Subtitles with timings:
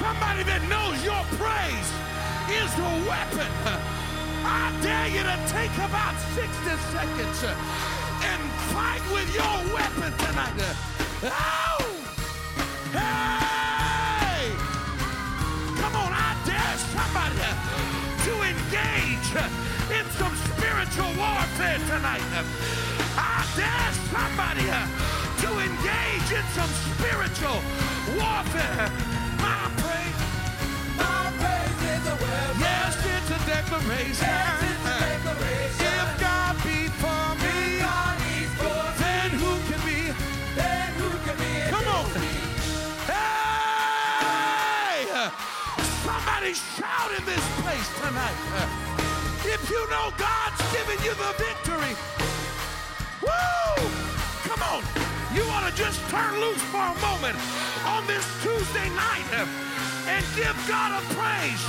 [0.00, 1.90] Somebody that knows your praise
[2.48, 3.50] is a weapon.
[4.44, 6.48] I dare you to take about 60
[6.90, 8.40] seconds and
[8.72, 10.56] fight with your weapon tonight.
[11.28, 11.84] Oh!
[12.96, 14.50] Hey!
[15.80, 17.38] Come on, I dare somebody
[18.26, 19.28] to engage
[19.92, 22.26] in some spiritual warfare tonight.
[23.14, 27.60] I dare somebody to engage in some spiritual
[28.18, 29.21] warfare.
[33.72, 34.28] Declaration.
[35.80, 37.80] If God be for me,
[39.00, 40.12] then who can be?
[40.54, 42.04] then who can be Come on.
[43.08, 43.32] Hey!
[46.04, 48.36] Somebody shout in this place tonight.
[49.44, 51.96] If you know God's given you the victory,
[53.22, 53.88] woo!
[54.44, 54.82] Come on.
[55.34, 57.36] You ought to just turn loose for a moment
[57.86, 59.71] on this Tuesday night
[60.08, 61.64] and give God a praise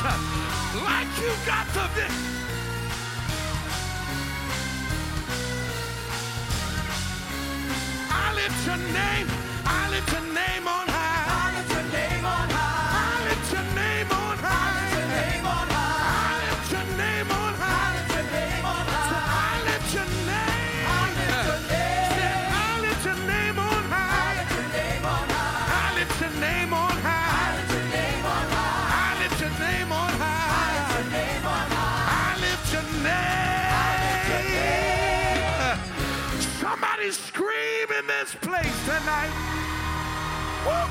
[0.84, 2.44] like you got the victory.
[8.10, 9.28] I lift your name,
[9.66, 10.83] I lift your name on
[38.24, 39.36] this place tonight.
[40.64, 40.88] Woo!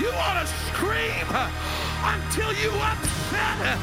[0.00, 1.28] You ought to scream
[2.08, 3.76] until you upset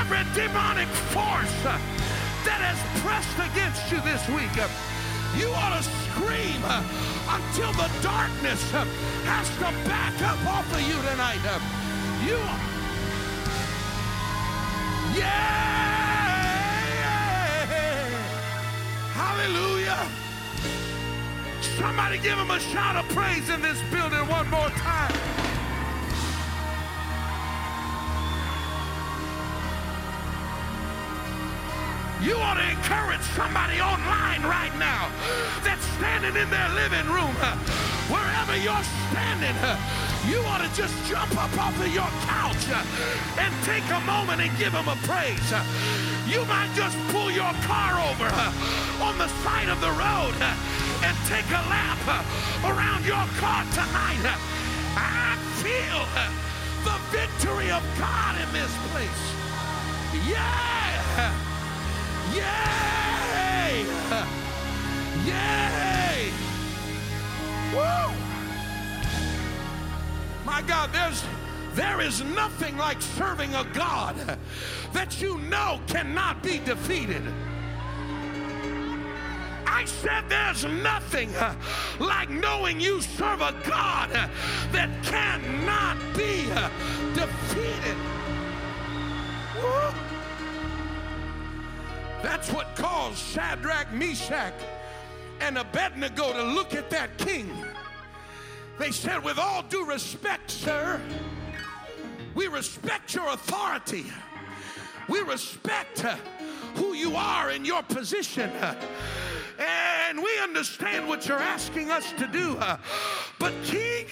[0.00, 1.52] every demonic force
[2.48, 4.56] that has pressed against you this week.
[5.36, 6.64] You ought to scream
[7.28, 8.62] until the darkness
[9.28, 11.44] has to back up off of you tonight.
[12.24, 12.40] You
[15.20, 15.92] yeah!
[19.12, 20.31] Hallelujah!
[21.78, 25.12] Somebody give him a shout of praise in this building one more time.
[32.22, 35.10] You ought to encourage somebody online right now
[35.64, 37.34] that's standing in their living room,
[38.06, 39.56] wherever you're standing.
[40.30, 42.62] You ought to just jump up off of your couch
[43.38, 45.50] and take a moment and give them a praise.
[46.30, 48.30] You might just pull your car over
[49.02, 50.36] on the side of the road
[51.02, 51.98] and take a lap
[52.64, 54.24] around your car tonight.
[54.94, 56.02] I feel
[56.84, 59.22] the victory of God in this place.
[60.28, 61.32] Yeah!
[62.32, 63.86] Yay!
[65.26, 66.32] Yay!
[67.74, 68.14] Woo!
[70.44, 71.24] My God, there's
[71.74, 74.16] there is nothing like serving a God
[74.92, 77.22] that you know cannot be defeated.
[79.74, 81.30] I said there's nothing
[81.98, 84.10] like knowing you serve a God
[84.70, 86.44] that cannot be
[87.18, 87.96] defeated.
[89.56, 89.94] Woo!
[92.22, 94.52] That's what caused Shadrach, Meshach,
[95.40, 97.50] and Abednego to look at that king.
[98.78, 101.00] They said, with all due respect, sir,
[102.34, 104.04] we respect your authority.
[105.08, 106.00] We respect
[106.74, 108.50] who you are in your position.
[109.58, 112.56] And we understand what you're asking us to do.
[113.38, 114.06] but, King,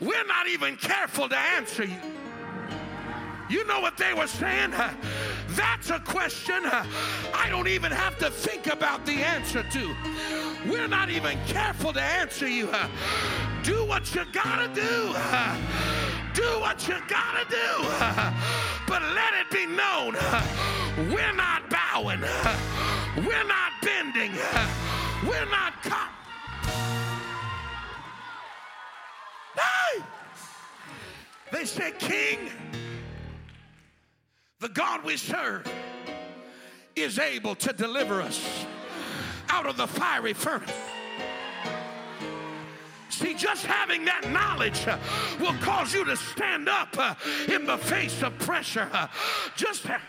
[0.00, 1.96] we're not even careful to answer you.
[3.48, 4.72] You know what they were saying?
[5.50, 9.94] That's a question I don't even have to think about the answer to.
[10.66, 12.70] We're not even careful to answer you.
[13.62, 15.14] Do what you gotta do.
[16.34, 18.34] Do what you gotta do.
[18.86, 20.14] But let it be known
[21.10, 22.22] we're not bowing.
[23.16, 24.32] We're not bending.
[25.24, 26.10] We're not caught.
[29.54, 30.02] Hey!
[31.52, 32.50] They said, King,
[34.58, 35.70] the God we serve
[36.96, 38.66] is able to deliver us
[39.48, 40.72] out of the fiery furnace.
[43.10, 44.98] See, just having that knowledge uh,
[45.38, 47.14] will cause you to stand up uh,
[47.46, 48.88] in the face of pressure.
[48.92, 49.06] Uh,
[49.54, 50.02] just ha-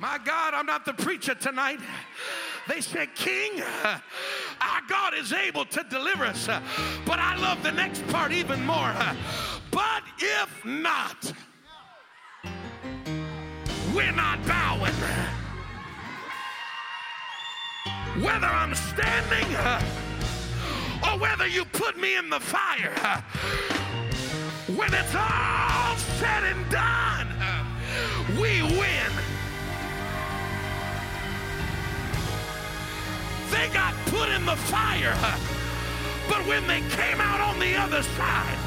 [0.00, 1.80] my God, I'm not the preacher tonight.
[2.68, 3.62] They said, King,
[4.60, 6.46] our God is able to deliver us.
[6.46, 8.92] But I love the next part even more.
[9.70, 11.32] But if not,
[13.94, 14.92] we're not bowing.
[18.22, 19.46] Whether I'm standing
[21.04, 23.22] or whether you put me in the fire,
[24.74, 27.28] when it's all said and done,
[28.40, 29.35] we win.
[33.50, 35.14] They got put in the fire,
[36.28, 38.58] but when they came out on the other side,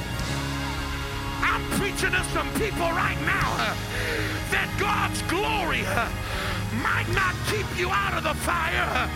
[1.42, 3.50] I'm preaching to some people right now
[4.54, 5.84] that God's glory
[6.84, 9.10] might not keep you out of the fire,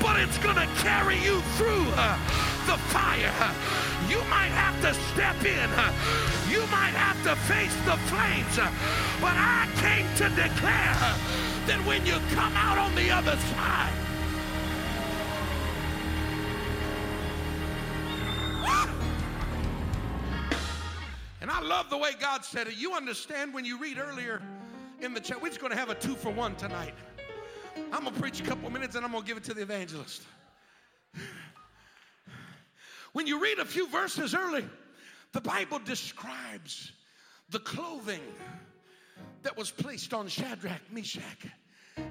[0.00, 1.86] but it's going to carry you through
[2.66, 3.32] the fire.
[4.08, 5.70] You might have to step in.
[6.50, 8.56] You might have to face the flames.
[9.20, 10.98] But I came to declare
[11.66, 14.05] that when you come out on the other side,
[21.56, 22.76] I love the way God said it.
[22.76, 24.42] You understand when you read earlier
[25.00, 26.92] in the chat, we're just going to have a two for one tonight.
[27.92, 29.62] I'm going to preach a couple minutes and I'm going to give it to the
[29.62, 30.24] evangelist.
[33.14, 34.68] When you read a few verses early,
[35.32, 36.92] the Bible describes
[37.48, 38.20] the clothing
[39.42, 41.46] that was placed on Shadrach, Meshach,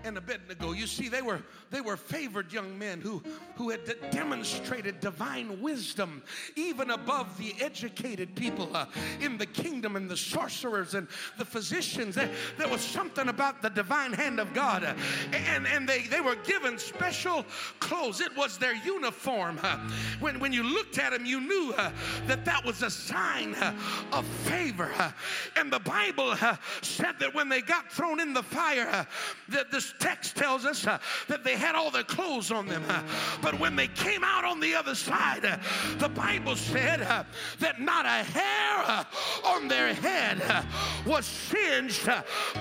[0.04, 0.72] and Abednego.
[0.72, 1.42] You see, they were
[1.72, 3.22] they were favored young men who
[3.56, 6.24] who had de- demonstrated divine wisdom
[6.56, 8.86] even above the educated people uh,
[9.22, 12.16] in the kingdom and the sorcerers and the physicians.
[12.16, 14.94] There, there was something about the divine hand of God, uh,
[15.34, 17.46] and and they they were given special
[17.80, 18.22] clothes.
[18.22, 19.60] It was their uniform.
[19.62, 19.78] uh,
[20.20, 21.92] when when you looked at them, you knew uh,
[22.28, 23.74] that that was a sign uh,
[24.12, 24.92] of favor.
[24.98, 25.12] uh,
[25.56, 26.36] and the Bible
[26.82, 29.08] said that when they got thrown in the fire,
[29.50, 32.82] that this text tells us uh, that they had all their clothes on them.
[32.88, 33.04] uh,
[33.42, 35.58] but when they came out on the other side, uh,
[35.98, 37.26] the Bible said uh,
[37.60, 39.04] that not a hair uh,
[39.44, 40.64] on their head uh,
[41.06, 42.08] was singed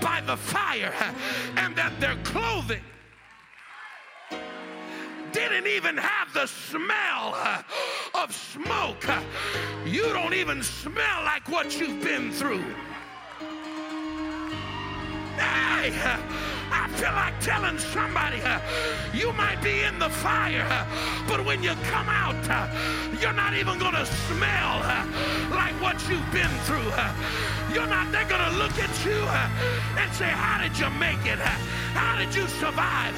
[0.01, 0.93] by the fire,
[1.57, 2.83] and that their clothing
[5.31, 7.37] didn't even have the smell
[8.15, 9.07] of smoke.
[9.87, 12.65] You don't even smell like what you've been through.
[15.37, 15.91] Hey,
[16.75, 18.59] I feel like telling somebody uh,
[19.15, 20.85] you might be in the fire, uh,
[21.29, 22.67] but when you come out, uh,
[23.21, 25.07] you're not even going to smell uh,
[25.51, 26.91] like what you've been through.
[26.93, 27.15] uh.
[27.73, 31.25] You're not, they're going to look at you uh, and say, How did you make
[31.27, 31.39] it?
[31.39, 33.15] How did you survive?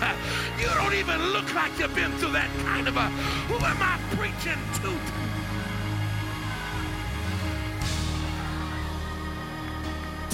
[0.60, 3.08] You don't even look like you've been through that kind of a.
[3.48, 5.26] Who am I preaching to?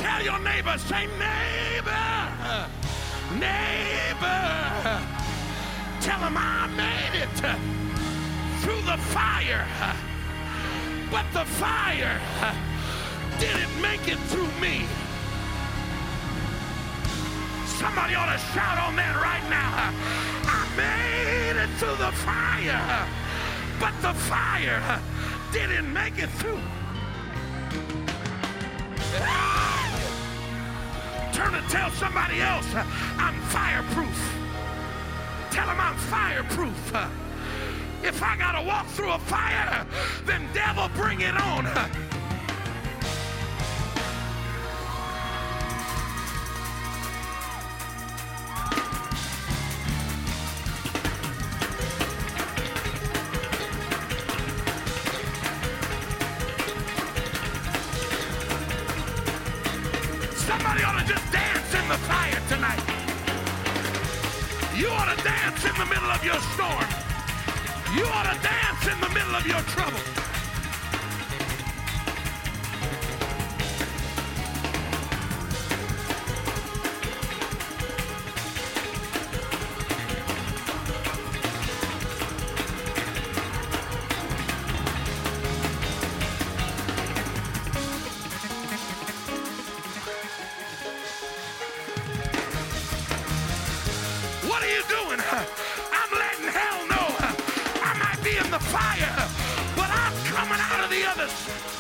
[0.03, 2.67] Tell your neighbor, say, neighbor,
[3.39, 5.01] neighbor.
[6.01, 7.31] Tell him I made it
[8.63, 9.67] through the fire,
[11.11, 12.21] but the fire
[13.39, 14.87] didn't make it through me.
[17.67, 19.93] Somebody ought to shout on that right now.
[20.45, 23.07] I made it through the fire,
[23.81, 25.01] but the fire
[25.53, 26.61] didn't make it through.
[31.33, 32.85] Turn and tell somebody else uh,
[33.19, 34.19] I'm fireproof.
[35.51, 36.95] Tell them I'm fireproof.
[36.95, 37.09] Uh,
[38.03, 39.87] If I gotta walk through a fire,
[40.27, 41.67] then devil, bring it on.
[68.41, 70.32] Dance in the middle of your trouble.
[98.73, 99.29] Fire,
[99.77, 101.73] but I'm coming out of the other side.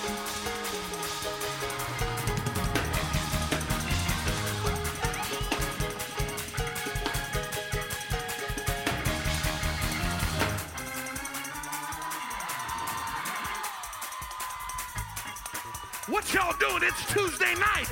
[16.09, 16.83] What y'all doing?
[16.83, 17.89] It's Tuesday night.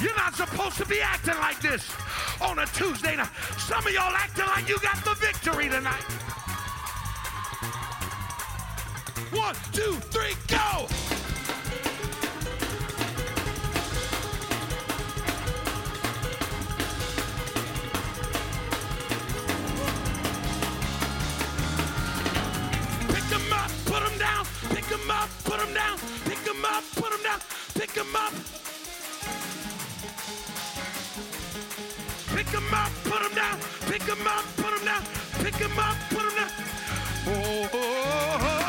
[0.00, 1.90] You're not supposed to be acting like this
[2.40, 3.30] on a Tuesday night.
[3.58, 6.04] Some of y'all acting like you got the victory tonight.
[9.40, 10.86] One, two, three, go!
[23.08, 24.20] Pick them up, put them
[26.64, 27.40] up, put them down,
[27.74, 28.32] pick them up.
[32.34, 35.02] Pick them up, put them down, pick them up, put them down,
[35.42, 36.50] pick them up, put them down.
[37.26, 38.38] Oh, oh, oh.
[38.42, 38.59] oh.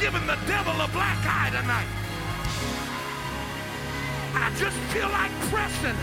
[0.00, 1.88] Giving the devil a black eye tonight.
[4.34, 5.96] I just feel like pressing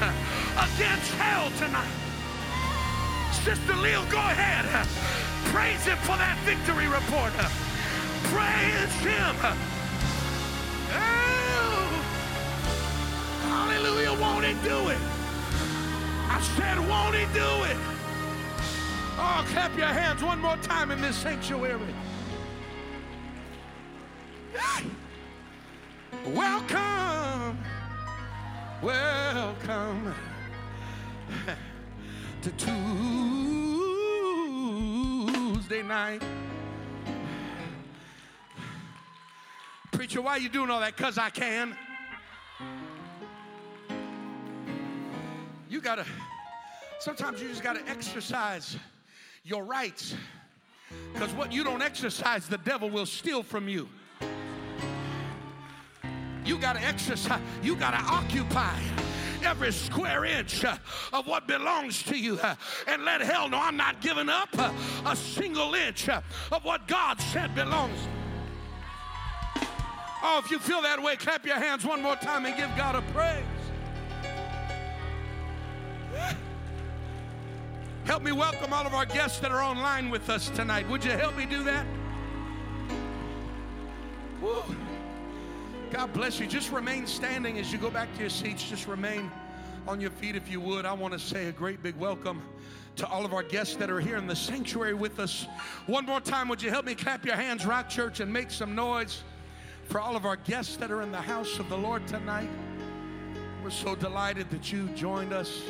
[0.58, 1.94] against hell tonight.
[3.44, 4.66] Sister Leal, go ahead.
[5.54, 7.34] Praise him for that victory report.
[8.34, 9.36] Praise him.
[10.96, 11.90] Oh,
[13.42, 14.14] hallelujah.
[14.20, 14.98] Won't he do it?
[16.30, 17.78] I said, won't he do it?
[19.20, 21.94] Oh, clap your hands one more time in this sanctuary.
[28.84, 30.14] Welcome
[32.42, 32.52] to
[35.48, 36.22] Tuesday night.
[39.94, 40.98] Preacher, why are you doing all that?
[40.98, 41.78] Because I can.
[45.70, 46.04] You gotta,
[47.00, 48.76] sometimes you just gotta exercise
[49.46, 50.14] your rights.
[51.14, 53.88] Because what you don't exercise, the devil will steal from you.
[56.46, 58.80] You got to exercise, you got to occupy
[59.44, 60.78] every square inch uh,
[61.12, 62.56] of what belongs to you uh,
[62.88, 64.72] and let hell know I'm not giving up uh,
[65.06, 66.24] a single inch of
[66.64, 68.00] what God said belongs.
[70.26, 72.96] Oh, if you feel that way, clap your hands one more time and give God
[72.96, 73.44] a praise.
[78.06, 80.88] Help me welcome all of our guests that are online with us tonight.
[80.90, 81.86] Would you help me do that?
[84.42, 84.64] Woo.
[85.94, 86.48] God bless you.
[86.48, 88.68] Just remain standing as you go back to your seats.
[88.68, 89.30] Just remain
[89.88, 90.88] on your feet if you would.
[90.88, 92.42] I want to say a great big welcome
[92.96, 95.46] to all of our guests that are here in the sanctuary with us.
[95.86, 98.74] One more time, would you help me clap your hands, Rock Church, and make some
[98.74, 99.22] noise
[99.86, 102.50] for all of our guests that are in the house of the Lord tonight?
[103.64, 105.62] We're so delighted that you joined us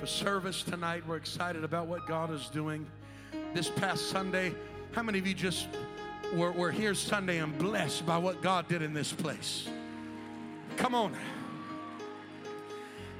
[0.00, 1.06] for service tonight.
[1.06, 2.84] We're excited about what God is doing.
[3.54, 4.56] This past Sunday,
[4.90, 5.68] how many of you just
[6.34, 9.68] were, were here Sunday and blessed by what God did in this place?
[10.76, 11.16] Come on.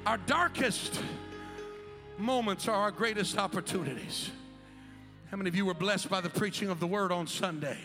[0.05, 1.01] Our darkest
[2.17, 4.31] moments are our greatest opportunities.
[5.29, 7.77] How many of you were blessed by the preaching of the word on Sunday?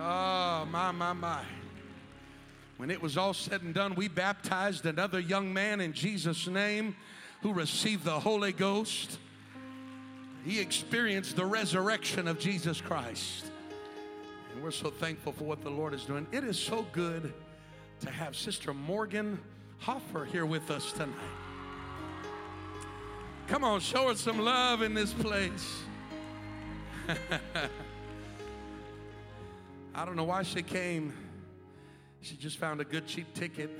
[0.00, 1.42] Oh, my, my, my.
[2.78, 6.96] When it was all said and done, we baptized another young man in Jesus' name
[7.42, 9.18] who received the Holy Ghost.
[10.44, 13.50] He experienced the resurrection of Jesus Christ.
[14.52, 16.26] And we're so thankful for what the Lord is doing.
[16.32, 17.32] It is so good
[18.00, 19.38] to have Sister Morgan
[19.78, 21.14] Hoffer here with us tonight.
[23.48, 25.82] Come on, show her some love in this place.
[29.94, 31.12] I don't know why she came.
[32.20, 33.70] She just found a good cheap ticket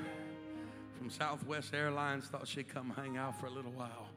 [0.96, 4.08] from Southwest Airlines, thought she'd come hang out for a little while.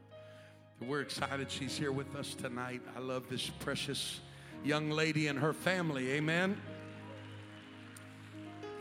[0.80, 2.82] We're excited she's here with us tonight.
[2.96, 4.20] I love this precious
[4.64, 6.12] young lady and her family.
[6.12, 6.60] Amen.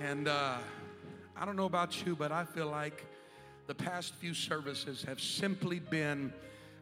[0.00, 0.56] And uh,
[1.36, 3.04] I don't know about you, but I feel like
[3.66, 6.32] the past few services have simply been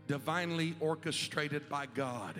[0.07, 2.35] divinely orchestrated by God.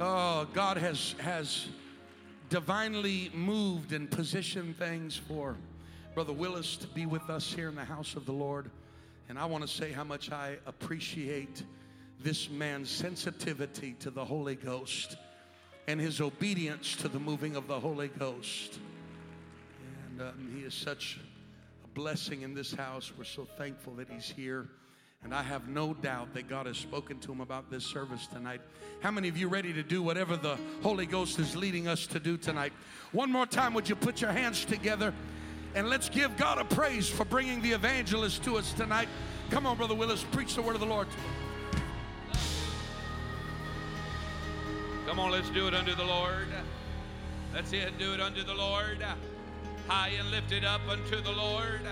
[0.00, 1.68] Oh, God has has
[2.48, 5.56] divinely moved and positioned things for
[6.14, 8.70] Brother Willis to be with us here in the house of the Lord.
[9.28, 11.62] And I want to say how much I appreciate
[12.26, 15.16] this man's sensitivity to the Holy Ghost
[15.86, 18.80] and his obedience to the moving of the Holy Ghost.
[20.10, 21.20] And um, he is such
[21.84, 23.12] a blessing in this house.
[23.16, 24.66] We're so thankful that he's here.
[25.22, 28.60] And I have no doubt that God has spoken to him about this service tonight.
[29.02, 32.18] How many of you ready to do whatever the Holy Ghost is leading us to
[32.18, 32.72] do tonight?
[33.12, 35.14] One more time, would you put your hands together
[35.76, 39.08] and let's give God a praise for bringing the evangelist to us tonight.
[39.50, 41.06] Come on, Brother Willis, preach the word of the Lord
[45.06, 46.48] Come on, let's do it unto the Lord.
[47.52, 48.98] That's it, do it unto the Lord.
[49.86, 51.82] High and lifted up unto the Lord.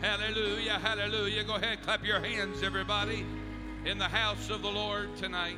[0.00, 1.44] Hallelujah, hallelujah.
[1.44, 3.24] Go ahead, clap your hands, everybody,
[3.84, 5.56] in the house of the Lord tonight.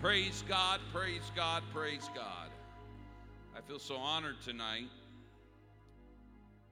[0.00, 2.50] Praise God, praise God, praise God.
[3.56, 4.88] I feel so honored tonight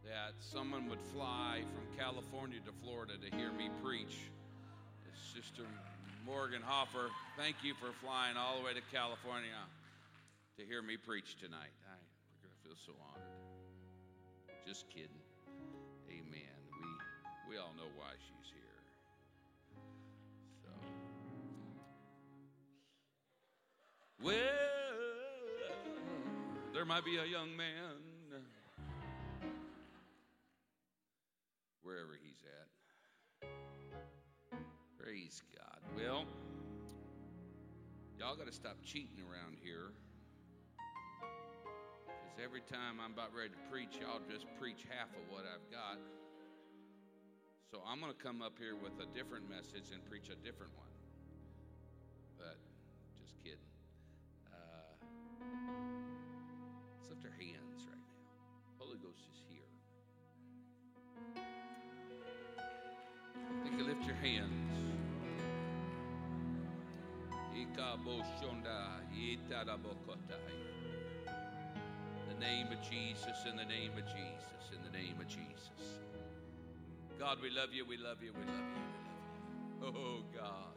[0.04, 4.16] that someone would fly from California to Florida to hear me preach.
[6.28, 7.08] Morgan Hoffer,
[7.38, 9.48] thank you for flying all the way to California
[10.58, 11.72] to hear me preach tonight.
[11.88, 11.96] I
[12.62, 13.24] feel so honored.
[14.66, 15.08] Just kidding.
[16.10, 16.58] Amen.
[17.48, 18.60] We we all know why she's here.
[20.62, 20.68] So
[24.22, 24.36] well,
[26.74, 28.02] there might be a young man
[28.34, 29.46] uh,
[31.82, 32.27] wherever he's at.
[35.08, 35.80] Praise God.
[35.96, 36.28] Well,
[38.20, 39.88] y'all got to stop cheating around here.
[42.04, 45.64] Because every time I'm about ready to preach, y'all just preach half of what I've
[45.72, 45.96] got.
[47.72, 50.76] So I'm going to come up here with a different message and preach a different
[50.76, 50.92] one.
[52.36, 52.60] But
[53.16, 53.64] just kidding.
[54.52, 54.92] Uh,
[57.00, 58.12] let's lift our hands right now.
[58.76, 59.72] Holy Ghost is here.
[63.64, 64.57] You can lift your hands.
[72.28, 76.00] The name of Jesus, in the name of Jesus, in the name of Jesus.
[77.18, 78.62] God, we love you, we love you, we love
[79.80, 79.98] you, we love you.
[80.00, 80.68] Oh, God.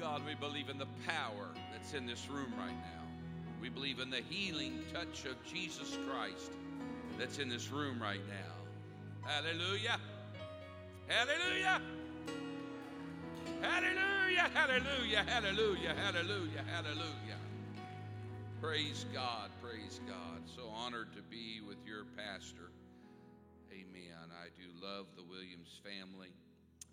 [0.00, 3.02] God, we believe in the power that's in this room right now.
[3.60, 6.52] We believe in the healing touch of Jesus Christ
[7.18, 9.28] that's in this room right now.
[9.28, 9.98] Hallelujah.
[11.08, 11.80] Hallelujah.
[13.60, 14.15] Hallelujah.
[14.36, 15.24] Hallelujah.
[15.24, 15.96] Hallelujah.
[15.96, 16.64] Hallelujah.
[16.68, 17.40] Hallelujah.
[18.60, 19.48] Praise God.
[19.64, 20.44] Praise God.
[20.44, 22.68] So honored to be with your pastor.
[23.72, 24.28] Amen.
[24.28, 26.36] I do love the Williams family.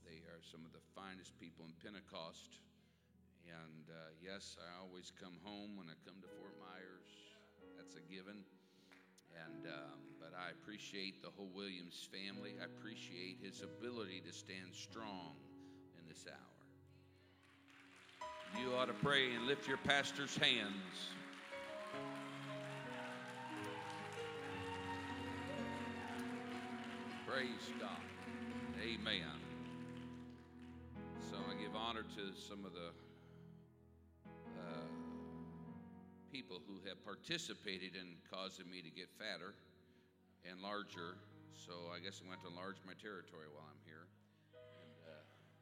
[0.08, 2.64] They are some of the finest people in Pentecost.
[3.44, 7.12] And uh, yes, I always come home when I come to Fort Myers.
[7.76, 8.40] That's a given.
[9.36, 12.56] And um, but I appreciate the whole Williams family.
[12.56, 15.36] I appreciate his ability to stand strong
[16.00, 16.53] in this hour.
[18.60, 21.10] You ought to pray and lift your pastor's hands.
[27.28, 27.48] Praise
[27.80, 27.90] God.
[28.82, 29.40] Amen.
[31.32, 32.94] So I give honor to some of the
[34.60, 34.86] uh,
[36.32, 39.56] people who have participated in causing me to get fatter
[40.50, 41.18] and larger.
[41.58, 44.06] So I guess I'm going to enlarge my territory while I'm here.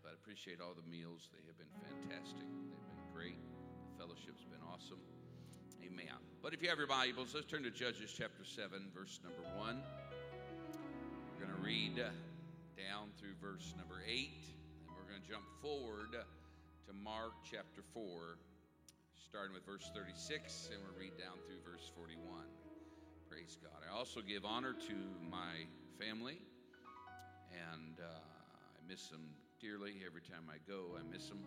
[0.01, 1.29] But I appreciate all the meals.
[1.29, 2.41] They have been fantastic.
[2.41, 3.37] They've been great.
[3.37, 4.97] The fellowship's been awesome.
[5.85, 6.17] Amen.
[6.41, 9.77] But if you have your Bibles, let's turn to Judges chapter 7, verse number 1.
[9.77, 12.01] We're going to read
[12.73, 14.29] down through verse number 8,
[14.85, 18.41] and we're going to jump forward to Mark chapter 4,
[19.21, 22.17] starting with verse 36, and we'll read down through verse 41.
[23.29, 23.85] Praise God.
[23.85, 24.97] I also give honor to
[25.29, 25.69] my
[26.01, 26.41] family,
[27.53, 29.29] and uh, I miss them
[29.61, 30.01] dearly.
[30.01, 31.45] Every time I go, I miss them.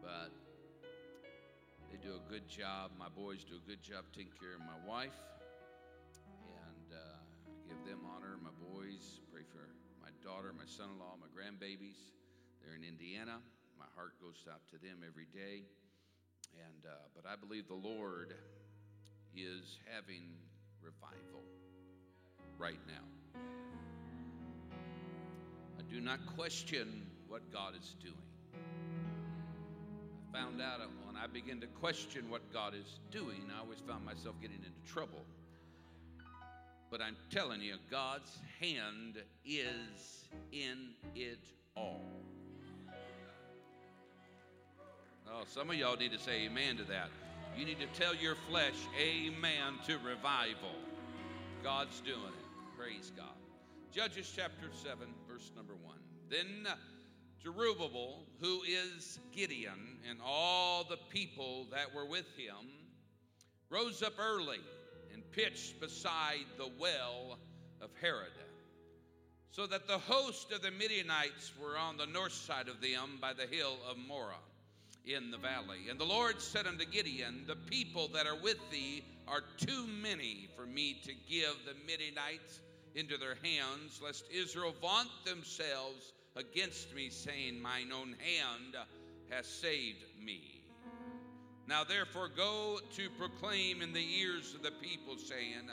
[0.00, 0.32] But
[1.92, 2.92] they do a good job.
[2.98, 5.20] My boys do a good job taking care of my wife.
[6.24, 7.20] And uh,
[7.68, 8.40] give them honor.
[8.40, 9.68] My boys, pray for
[10.00, 12.00] my daughter, my son in law, my grandbabies.
[12.64, 13.44] They're in Indiana.
[13.78, 15.68] My heart goes out to them every day.
[16.56, 18.32] And, uh, but I believe the Lord
[19.36, 20.32] is having
[20.80, 21.44] revival
[22.56, 23.04] right now.
[25.78, 28.14] I do not question what God is doing.
[30.32, 34.04] I found out when I began to question what God is doing, I always found
[34.04, 35.24] myself getting into trouble.
[36.90, 41.44] But I'm telling you, God's hand is in it
[41.76, 42.00] all.
[45.30, 47.10] Oh, some of y'all need to say amen to that.
[47.56, 50.76] You need to tell your flesh amen to revival.
[51.62, 52.78] God's doing it.
[52.78, 53.26] Praise God.
[53.92, 55.96] Judges chapter 7, verse number 1.
[56.30, 56.68] Then
[57.44, 62.66] Jerubbaal, who is Gideon, and all the people that were with him,
[63.70, 64.60] rose up early
[65.12, 67.38] and pitched beside the well
[67.80, 68.32] of Harod,
[69.50, 73.32] so that the host of the Midianites were on the north side of them by
[73.32, 74.34] the hill of Moreh
[75.04, 75.88] in the valley.
[75.90, 80.48] And the Lord said unto Gideon, The people that are with thee are too many
[80.56, 82.60] for me to give the Midianites
[82.94, 88.76] into their hands, lest Israel vaunt themselves against me, saying, Mine own hand
[89.28, 90.62] has saved me.
[91.66, 95.68] Now therefore go to proclaim in the ears of the people, saying,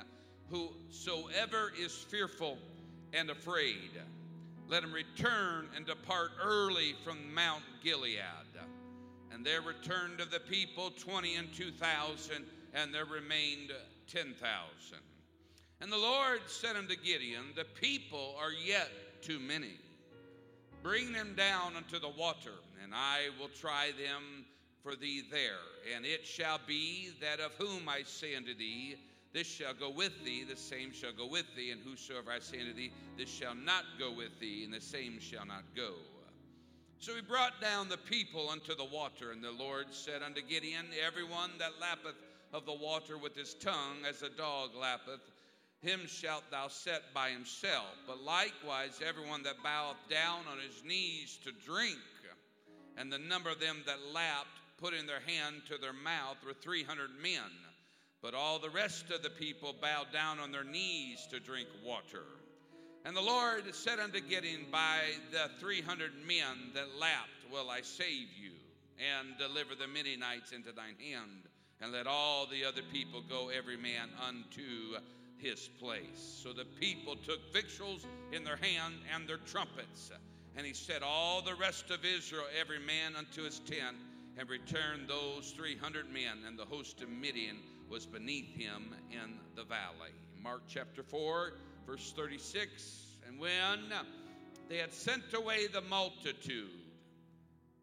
[0.49, 2.57] Whosoever is fearful
[3.13, 3.91] and afraid,
[4.67, 8.19] let him return and depart early from Mount Gilead
[9.31, 13.71] And there returned of the people twenty and two thousand, and there remained
[14.07, 15.03] ten thousand.
[15.81, 18.89] And the Lord said unto Gideon, The people are yet
[19.21, 19.77] too many.
[20.85, 24.45] Bring them down unto the water, and I will try them
[24.83, 25.65] for thee there.
[25.95, 28.95] And it shall be that of whom I say unto thee,
[29.33, 32.59] This shall go with thee, the same shall go with thee, and whosoever I say
[32.59, 35.93] unto thee, This shall not go with thee, and the same shall not go.
[36.99, 40.85] So he brought down the people unto the water, and the Lord said unto Gideon,
[41.03, 42.13] Everyone that lappeth
[42.53, 45.31] of the water with his tongue, as a dog lappeth,
[45.85, 47.93] him shalt thou set by himself.
[48.07, 51.99] But likewise, everyone that boweth down on his knees to drink,
[52.97, 56.83] and the number of them that lapped, putting their hand to their mouth, were three
[56.83, 57.51] hundred men.
[58.21, 62.25] But all the rest of the people bowed down on their knees to drink water.
[63.05, 67.81] And the Lord said unto Gideon, By the three hundred men that lapped will I
[67.81, 68.51] save you,
[68.97, 71.43] and deliver the Midianites into thine hand,
[71.81, 74.97] and let all the other people go every man unto
[75.45, 76.41] his place.
[76.43, 80.11] So the people took victuals in their hand and their trumpets.
[80.57, 83.95] And he said, all the rest of Israel, every man unto his tent,
[84.37, 87.57] and returned those 300 men, and the host of Midian
[87.89, 90.11] was beneath him in the valley.
[90.41, 91.53] Mark chapter 4,
[91.85, 93.05] verse 36.
[93.27, 93.79] And when
[94.67, 96.69] they had sent away the multitude,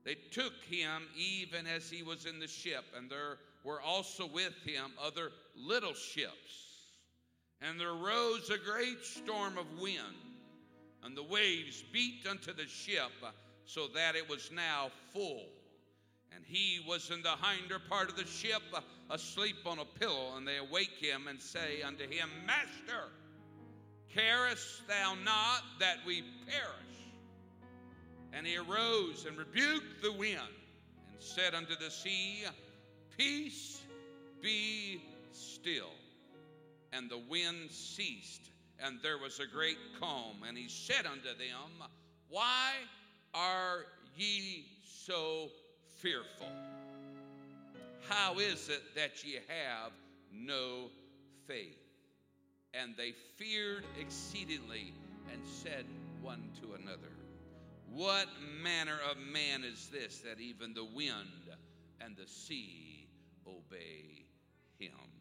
[0.04, 4.54] they took him even as he was in the ship, and there were also with
[4.64, 6.71] him other little ships.
[7.62, 9.98] And there arose a great storm of wind,
[11.04, 13.12] and the waves beat unto the ship,
[13.66, 15.46] so that it was now full.
[16.34, 18.62] And he was in the hinder part of the ship,
[19.10, 23.10] asleep on a pillow, and they awake him and say unto him, Master,
[24.12, 26.66] carest thou not that we perish?
[28.32, 30.40] And he arose and rebuked the wind,
[31.12, 32.44] and said unto the sea,
[33.16, 33.82] Peace
[34.40, 35.00] be
[35.32, 35.90] still
[36.92, 40.36] and the wind ceased, and there was a great calm.
[40.46, 41.88] And he said unto them,
[42.28, 42.72] Why
[43.34, 45.48] are ye so
[46.00, 46.48] fearful?
[48.08, 49.92] How is it that ye have
[50.32, 50.90] no
[51.46, 51.78] faith?
[52.74, 54.92] And they feared exceedingly
[55.32, 55.86] and said
[56.20, 57.12] one to another,
[57.90, 58.26] What
[58.62, 61.48] manner of man is this that even the wind
[62.00, 63.06] and the sea
[63.46, 64.26] obey
[64.78, 65.11] him?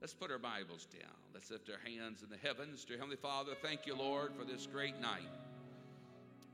[0.00, 1.12] Let's put our Bibles down.
[1.34, 2.86] Let's lift our hands in the heavens.
[2.86, 5.28] Dear Heavenly Father, thank you, Lord, for this great night.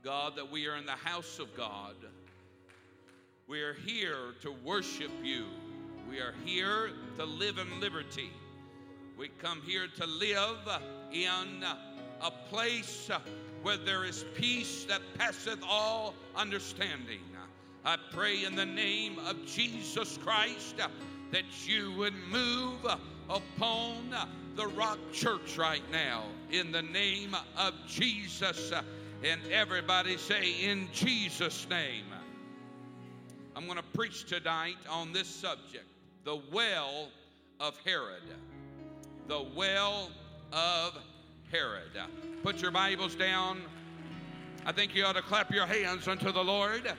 [0.03, 1.95] God, that we are in the house of God.
[3.47, 5.45] We are here to worship you.
[6.09, 8.31] We are here to live in liberty.
[9.17, 10.67] We come here to live
[11.13, 11.63] in
[12.21, 13.09] a place
[13.63, 17.21] where there is peace that passeth all understanding.
[17.85, 20.75] I pray in the name of Jesus Christ
[21.31, 22.85] that you would move
[23.29, 24.15] upon
[24.55, 28.71] the Rock Church right now in the name of Jesus.
[29.23, 32.05] And everybody say, in Jesus' name.
[33.55, 35.85] I'm going to preach tonight on this subject
[36.23, 37.07] the well
[37.59, 38.21] of Harod.
[39.27, 40.11] The well
[40.53, 40.97] of
[41.51, 41.91] Harod.
[42.43, 43.61] Put your Bibles down.
[44.65, 46.93] I think you ought to clap your hands unto the Lord.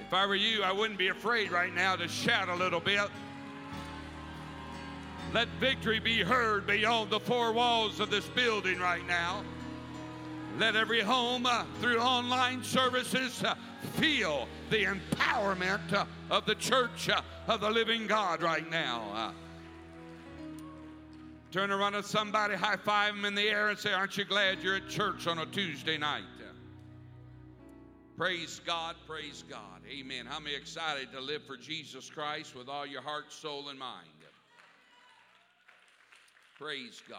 [0.00, 3.10] If I were you, I wouldn't be afraid right now to shout a little bit.
[5.32, 9.42] Let victory be heard beyond the four walls of this building right now.
[10.58, 13.54] Let every home uh, through online services uh,
[13.94, 19.02] feel the empowerment uh, of the church uh, of the living God right now.
[19.14, 19.32] Uh,
[21.50, 24.62] turn around to somebody, high five them in the air, and say, Aren't you glad
[24.62, 26.24] you're at church on a Tuesday night?
[28.18, 29.80] Praise God, praise God.
[29.90, 30.26] Amen.
[30.26, 34.11] How many excited to live for Jesus Christ with all your heart, soul, and mind?
[36.62, 37.18] Praise God.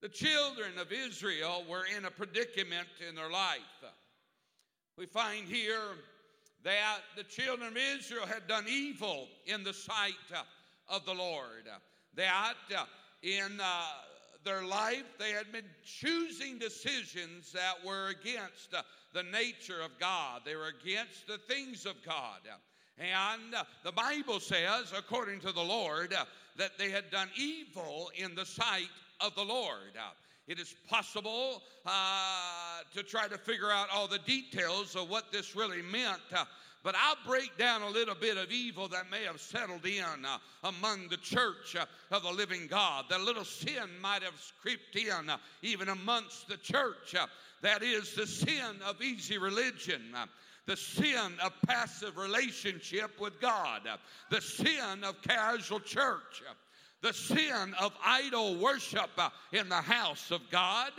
[0.00, 3.60] The children of Israel were in a predicament in their life.
[4.98, 5.94] We find here
[6.64, 10.14] that the children of Israel had done evil in the sight
[10.88, 11.68] of the Lord.
[12.16, 12.54] That
[13.22, 13.84] in uh,
[14.44, 18.74] their life they had been choosing decisions that were against
[19.12, 22.40] the nature of God, they were against the things of God.
[22.98, 26.14] And the Bible says, according to the Lord,
[26.56, 28.88] that they had done evil in the sight
[29.20, 29.92] of the Lord.
[30.46, 35.56] It is possible uh, to try to figure out all the details of what this
[35.56, 36.44] really meant, uh,
[36.82, 40.36] but I'll break down a little bit of evil that may have settled in uh,
[40.64, 43.06] among the church uh, of the living God.
[43.08, 47.14] That little sin might have creeped in uh, even amongst the church.
[47.18, 47.26] Uh,
[47.62, 50.02] that is the sin of easy religion.
[50.66, 53.82] The sin of passive relationship with God,
[54.30, 56.42] the sin of casual church,
[57.02, 59.10] the sin of idol worship
[59.52, 60.92] in the house of God,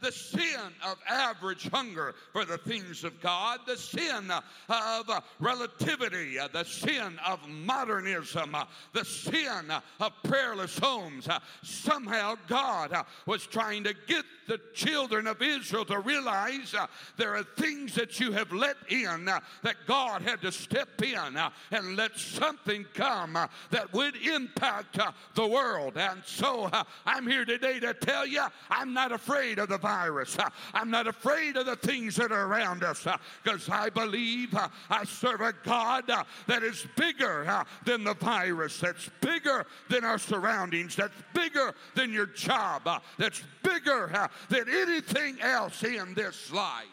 [0.00, 4.28] the sin of average hunger for the things of God, the sin
[4.68, 8.56] of relativity, the sin of modernism,
[8.92, 11.28] the sin of prayerless homes.
[11.62, 17.42] Somehow God was trying to get the children of Israel to realize uh, there are
[17.42, 21.96] things that you have let in uh, that God had to step in uh, and
[21.96, 23.38] let something come
[23.70, 24.98] that would impact
[25.34, 25.96] the world.
[25.96, 30.38] And so uh, I'm here today to tell you I'm not afraid of the virus.
[30.38, 33.06] Uh, I'm not afraid of the things that are around us
[33.42, 34.56] because uh, I believe
[34.90, 40.96] I serve a God that is bigger than the virus, that's bigger than our surroundings,
[40.96, 46.86] that's bigger than your job, that's bigger than anything else in this life.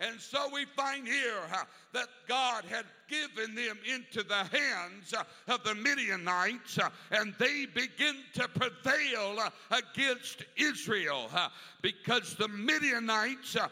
[0.00, 5.24] And so we find here uh, that God had given them into the hands uh,
[5.52, 11.48] of the Midianites, uh, and they begin to prevail uh, against Israel uh,
[11.82, 13.68] because the Midianites uh,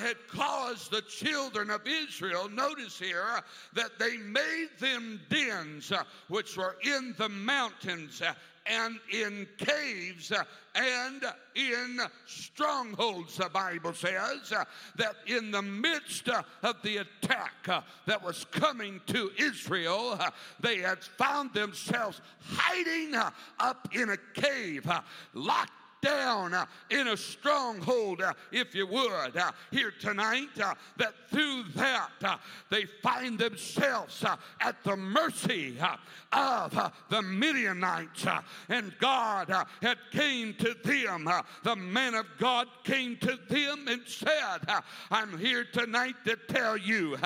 [0.00, 3.42] had caused the children of Israel, notice here,
[3.74, 5.92] that they made them dens
[6.28, 8.22] which were in the mountains
[8.66, 10.44] and in caves uh,
[10.74, 14.64] and in strongholds, the Bible says, uh,
[14.96, 20.18] that in the midst uh, of the attack that was coming to Israel,
[20.60, 23.14] they had found themselves hiding
[23.58, 24.90] up in a cave,
[25.34, 31.14] locked down uh, in a stronghold, uh, if you would, uh, here tonight, uh, that
[31.30, 32.36] through that uh,
[32.70, 35.76] they find themselves uh, at the mercy
[36.32, 38.26] of the Midianites.
[38.68, 41.28] And God had came to them.
[41.62, 44.58] The man of God came to them and said,
[45.10, 47.16] I'm here tonight to tell you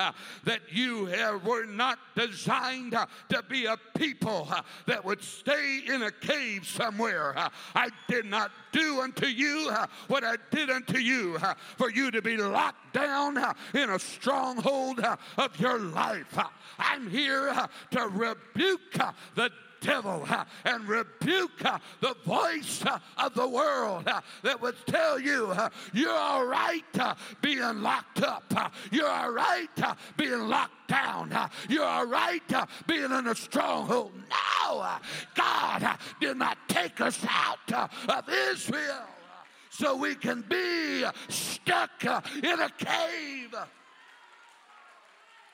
[0.43, 1.09] that you
[1.43, 2.91] were not designed
[3.29, 4.49] to be a people
[4.87, 7.35] that would stay in a cave somewhere.
[7.75, 12.11] I did not do unto you uh, what I did unto you, uh, for you
[12.11, 14.99] to be locked down uh, in a stronghold
[15.37, 16.37] of your life.
[16.77, 17.53] I'm here
[17.91, 18.99] to rebuke
[19.35, 19.49] the
[19.85, 24.03] devil uh, and rebuke uh, the voice uh, of the world
[24.41, 25.55] that would tell you
[25.93, 26.83] you're all right
[27.41, 28.73] being locked up.
[28.91, 29.67] You're all right
[30.17, 31.31] being locked down.
[31.69, 32.41] You're all right
[32.87, 34.11] being in a stronghold.
[34.29, 34.87] No,
[35.35, 39.05] God did not take us out of Israel
[39.69, 43.55] so we can be stuck in a cave.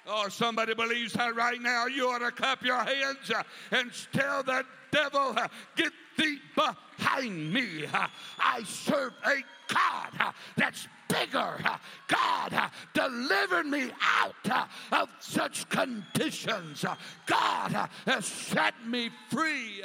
[0.08, 1.86] Oh, somebody believes that right now.
[1.86, 7.54] You ought to clap your hands uh, and tell the devil, uh, Get thee behind
[7.54, 7.86] me.
[7.86, 8.08] Uh,
[8.40, 11.60] I serve a God that's bigger.
[12.08, 16.84] God delivered me out of such conditions.
[17.26, 19.84] God has set me free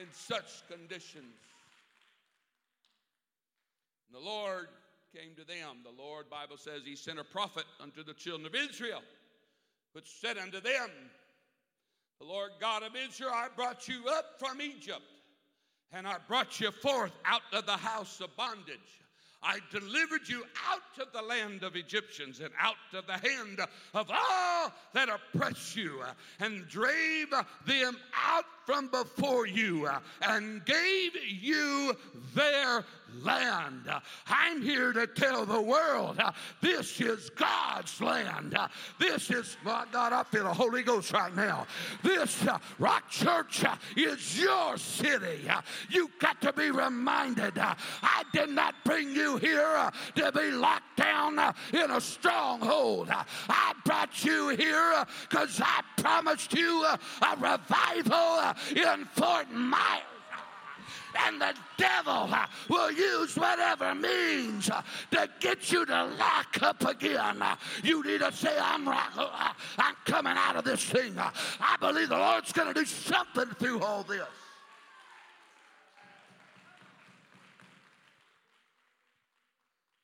[0.00, 1.34] in such conditions.
[4.12, 4.68] the Lord
[5.14, 5.78] came to them.
[5.82, 9.02] The Lord, Bible says, he sent a prophet unto the children of Israel,
[9.92, 10.90] which said unto them,
[12.20, 15.02] The Lord God of Israel, I brought you up from Egypt,
[15.92, 19.00] and I brought you forth out of the house of bondage.
[19.42, 23.58] I delivered you out of the land of Egyptians and out of the hand
[23.94, 26.02] of all that oppress you,
[26.40, 27.32] and drave
[27.66, 29.88] them out from before you,
[30.20, 31.96] and gave you
[32.34, 32.84] their
[33.22, 33.90] land.
[34.26, 38.54] I'm here to tell the world uh, this is God's land.
[38.54, 38.68] Uh,
[38.98, 41.66] this is, my God, I feel the Holy Ghost right now.
[42.02, 45.48] This uh, Rock Church uh, is your city.
[45.48, 50.50] Uh, You've got to be reminded uh, I did not bring you here to be
[50.50, 51.38] locked down
[51.72, 53.10] in a stronghold.
[53.10, 60.19] I brought you here because I promised you a revival in Fort Myers
[61.18, 66.84] and the devil uh, will use whatever means uh, to get you to lock up
[66.86, 67.42] again.
[67.42, 71.14] Uh, you need to say, I'm, I'm coming out of this thing.
[71.18, 74.22] I believe the Lord's going to do something through all this.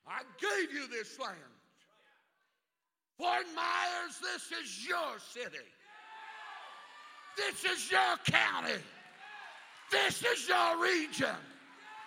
[0.07, 1.37] I gave you this land.
[3.19, 5.65] Fort Myers, this is your city.
[7.37, 8.81] This is your county.
[9.91, 11.37] This is your region.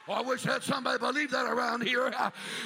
[0.10, 2.12] Oh, I wish that somebody believed that around here.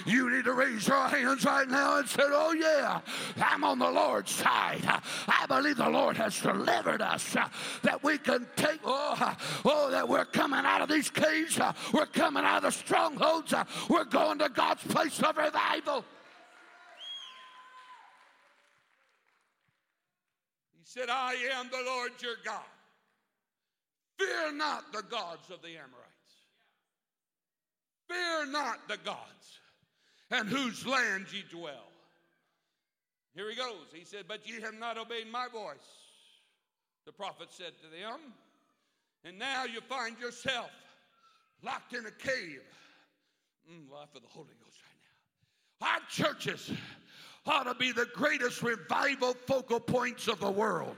[0.06, 3.02] You need to raise your hands right now and say, Oh, yeah,
[3.36, 4.82] I'm on the Lord's side.
[5.28, 7.36] I believe the Lord has delivered us
[7.82, 11.60] that we can take, oh, oh, that we're coming out of these caves.
[11.92, 13.54] we're coming out of the strongholds.
[13.90, 16.06] we're going to God's place of revival.
[20.80, 22.62] He said, I am the Lord your God.
[24.18, 26.14] Fear not the gods of the Amorites.
[28.08, 29.60] Fear not the gods
[30.32, 31.92] and whose land ye dwell.
[33.36, 33.88] Here he goes.
[33.94, 35.78] He said, But ye have not obeyed my voice.
[37.06, 38.20] The prophet said to them,
[39.24, 40.70] And now you find yourself
[41.64, 42.62] locked in a cave.
[43.72, 44.78] Mm, life of the Holy Ghost
[45.82, 45.94] right now.
[45.94, 46.72] Our churches
[47.46, 50.96] ought to be the greatest revival focal points of the world.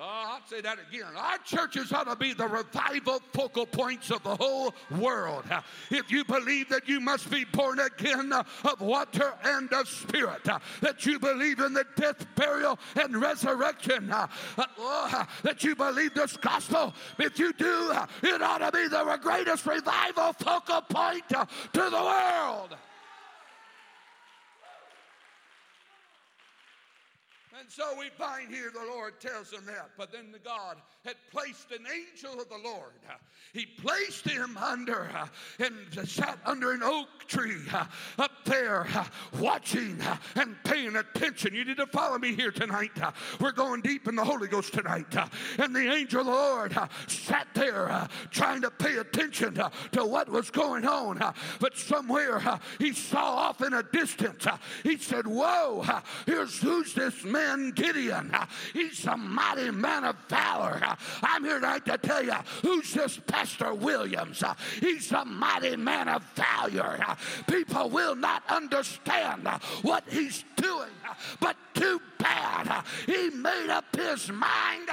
[0.00, 1.12] No, I'll say that again.
[1.14, 5.44] Our churches ought to be the revival focal points of the whole world.
[5.90, 10.44] If you believe that you must be born again of water and of spirit,
[10.80, 16.34] that you believe in the death, burial, and resurrection, uh, uh, that you believe this
[16.38, 21.44] gospel, if you do, uh, it ought to be the greatest revival focal point uh,
[21.74, 22.74] to the world.
[27.60, 29.90] And so we find here the Lord tells him that.
[29.98, 32.92] But then the God had placed an angel of the Lord.
[33.52, 35.10] He placed him under
[35.58, 35.74] and
[36.08, 37.60] sat under an oak tree
[38.18, 38.86] up there
[39.38, 39.98] watching
[40.36, 41.54] and paying attention.
[41.54, 42.92] You need to follow me here tonight.
[43.40, 45.14] We're going deep in the Holy Ghost tonight.
[45.58, 49.54] And the angel of the Lord sat there trying to pay attention
[49.92, 51.18] to what was going on.
[51.58, 52.40] But somewhere
[52.78, 54.46] he saw off in a distance.
[54.82, 55.84] He said, Whoa,
[56.24, 58.30] here's who's this man Gideon.
[58.32, 60.80] Uh, He's a mighty man of valor.
[61.22, 64.42] I'm here tonight to tell you who's this Pastor Williams.
[64.80, 66.98] He's a mighty man of valor.
[67.46, 69.48] People will not understand
[69.82, 70.90] what he's doing,
[71.40, 72.84] but too bad.
[73.06, 74.88] He made up his mind.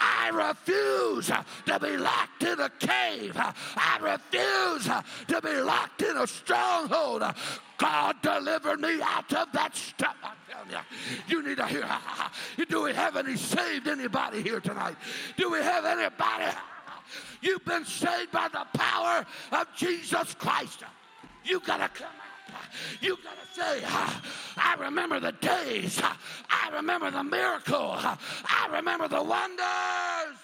[0.00, 3.36] I refuse to be locked in a cave.
[3.36, 4.84] I refuse
[5.28, 7.22] to be locked in a stronghold.
[7.76, 10.16] God delivered me out of that stuff.
[10.22, 11.86] I'm telling you, you need to hear.
[12.68, 14.96] Do we have any saved anybody here tonight?
[15.36, 16.56] Do we have anybody?
[17.42, 20.84] You've been saved by the power of Jesus Christ.
[21.44, 22.29] You gotta come out.
[23.00, 23.84] You gotta say,
[24.56, 26.00] I remember the days.
[26.48, 27.96] I remember the miracle.
[27.96, 30.38] I remember the wonders.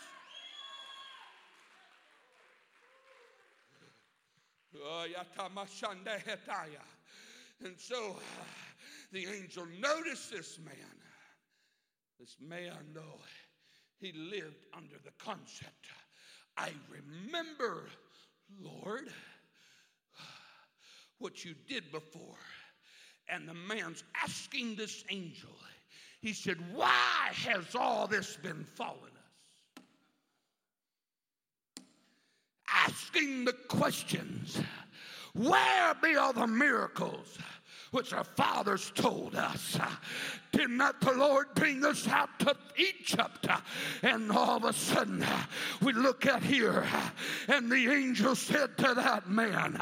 [4.78, 5.06] Oh.
[7.64, 8.16] And so
[9.12, 10.74] the angel noticed this man.
[12.20, 13.20] This man, though,
[13.98, 15.86] he lived under the concept
[16.56, 17.88] I remember,
[18.58, 19.08] Lord,
[21.18, 22.38] what you did before.
[23.28, 25.50] And the man's asking this angel,
[26.20, 29.12] he said, Why has all this been falling
[29.76, 29.82] us?
[32.72, 34.60] Asking the questions,
[35.34, 37.38] Where be all the miracles?
[37.96, 39.78] Which our fathers told us.
[40.52, 43.46] Did not the Lord bring us out of Egypt?
[44.02, 45.24] And all of a sudden,
[45.82, 46.86] we look at here,
[47.48, 49.78] and the angel said to that man,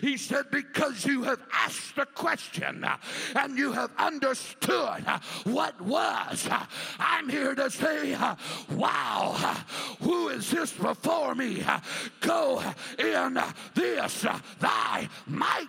[0.00, 2.86] He said, Because you have asked the question
[3.34, 5.04] and you have understood
[5.44, 6.48] what was,
[6.98, 8.16] I'm here to say,
[8.72, 9.56] Wow,
[10.00, 11.62] who is this before me?
[12.20, 12.62] Go
[12.98, 13.38] in
[13.74, 14.26] this
[14.58, 15.66] thy might.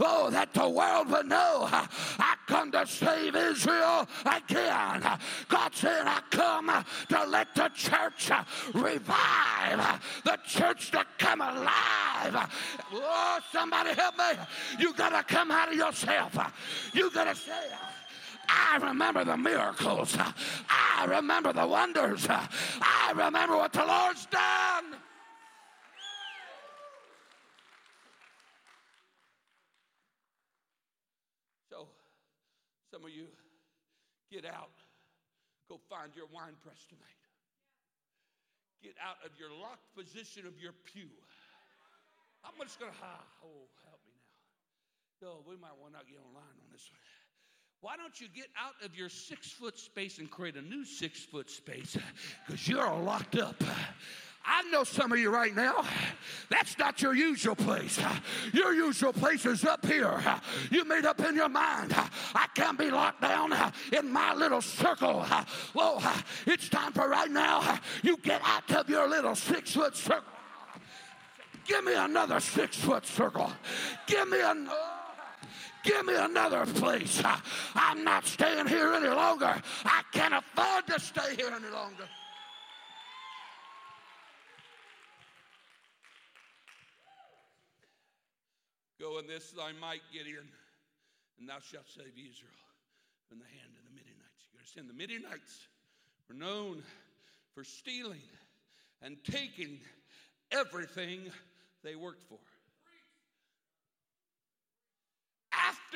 [0.00, 5.02] Oh, that the world would know I come to save Israel again.
[5.48, 8.30] God said, I come to let the church
[8.74, 12.50] revive, the church to come alive.
[12.92, 14.32] Oh, somebody help me.
[14.78, 16.36] You got to come out of yourself.
[16.92, 17.66] You got to say,
[18.48, 20.16] I remember the miracles.
[20.68, 22.26] I remember the wonders.
[22.28, 24.84] I remember what the Lord's done.
[31.70, 31.88] So,
[32.96, 33.28] some of you
[34.32, 34.72] get out,
[35.68, 37.20] go find your wine press tonight.
[38.80, 41.12] Get out of your locked position of your pew.
[42.40, 45.28] I'm just gonna, ah, oh, help me now.
[45.28, 46.96] Oh, we might want to get online on this one.
[47.80, 51.24] Why don't you get out of your six foot space and create a new six
[51.24, 51.96] foot space?
[52.46, 53.62] Because you're all locked up.
[54.48, 55.84] I know some of you right now,
[56.48, 58.00] that's not your usual place.
[58.52, 60.22] Your usual place is up here.
[60.70, 63.52] You made up in your mind, I can't be locked down
[63.92, 65.26] in my little circle.
[65.74, 66.00] Well,
[66.46, 70.32] it's time for right now, you get out of your little six foot circle.
[71.66, 73.50] Give me another six foot circle.
[74.06, 74.95] Give me another.
[75.86, 77.22] Give me another place.
[77.76, 79.62] I'm not staying here any longer.
[79.84, 82.08] I can't afford to stay here any longer.
[88.98, 90.48] Go in this thy might, Gideon,
[91.38, 92.50] and thou shalt save Israel
[93.28, 94.48] from the hand of the Midianites.
[94.52, 94.90] You understand?
[94.90, 95.68] The Midianites
[96.28, 96.82] were known
[97.54, 98.26] for stealing
[99.02, 99.78] and taking
[100.50, 101.30] everything
[101.84, 102.38] they worked for.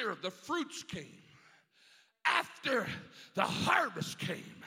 [0.00, 1.22] After the fruits came,
[2.24, 2.86] after
[3.34, 4.64] the harvest came,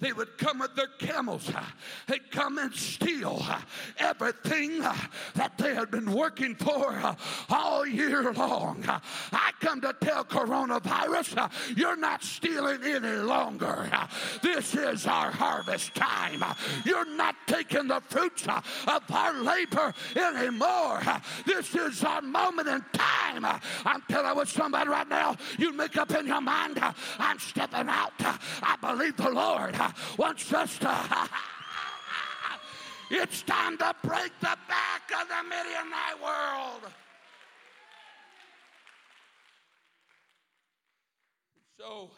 [0.00, 1.50] they would come with their camels.
[2.06, 3.44] They'd come and steal
[3.98, 7.16] everything that they had been working for
[7.50, 8.84] all year long.
[8.86, 13.90] I come to tell coronavirus, you're not stealing any longer.
[14.40, 16.44] This is our harvest time.
[16.84, 21.02] You're not taking the fruits of our labor anymore.
[21.44, 23.44] This is our moment in time.
[23.84, 26.80] I'm telling with somebody right now, you make up in your mind,
[27.18, 28.12] I'm stepping out.
[28.20, 29.74] I believe the Lord
[30.16, 31.28] wants us to.
[33.10, 36.92] it's time to break the back of the Midianite world.
[41.78, 42.10] So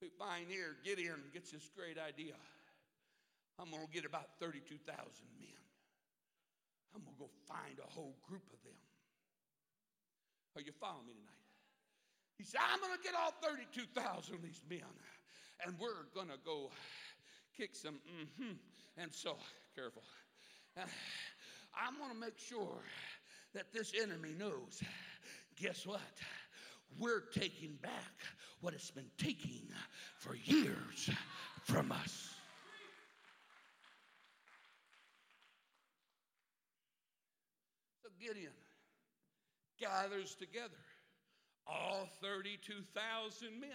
[0.00, 2.34] we find here Gideon gets this great idea.
[3.60, 4.80] I'm going to get about 32,000
[5.38, 5.60] men.
[6.94, 8.80] I'm going to go find a whole group of them.
[10.56, 11.40] Are you following me tonight?
[12.40, 14.88] He said, I'm going to get all 32,000 of these men
[15.64, 16.70] and we're gonna go
[17.56, 18.52] kick some mm-hmm.
[18.96, 19.36] And so,
[19.74, 20.02] careful.
[20.76, 22.82] I'm gonna make sure
[23.54, 24.82] that this enemy knows.
[25.56, 26.00] Guess what?
[26.98, 28.12] We're taking back
[28.60, 29.68] what it's been taking
[30.18, 31.10] for years
[31.64, 32.30] from us.
[38.02, 38.52] So Gideon
[39.80, 40.76] gathers together
[41.66, 43.70] all 32,000 men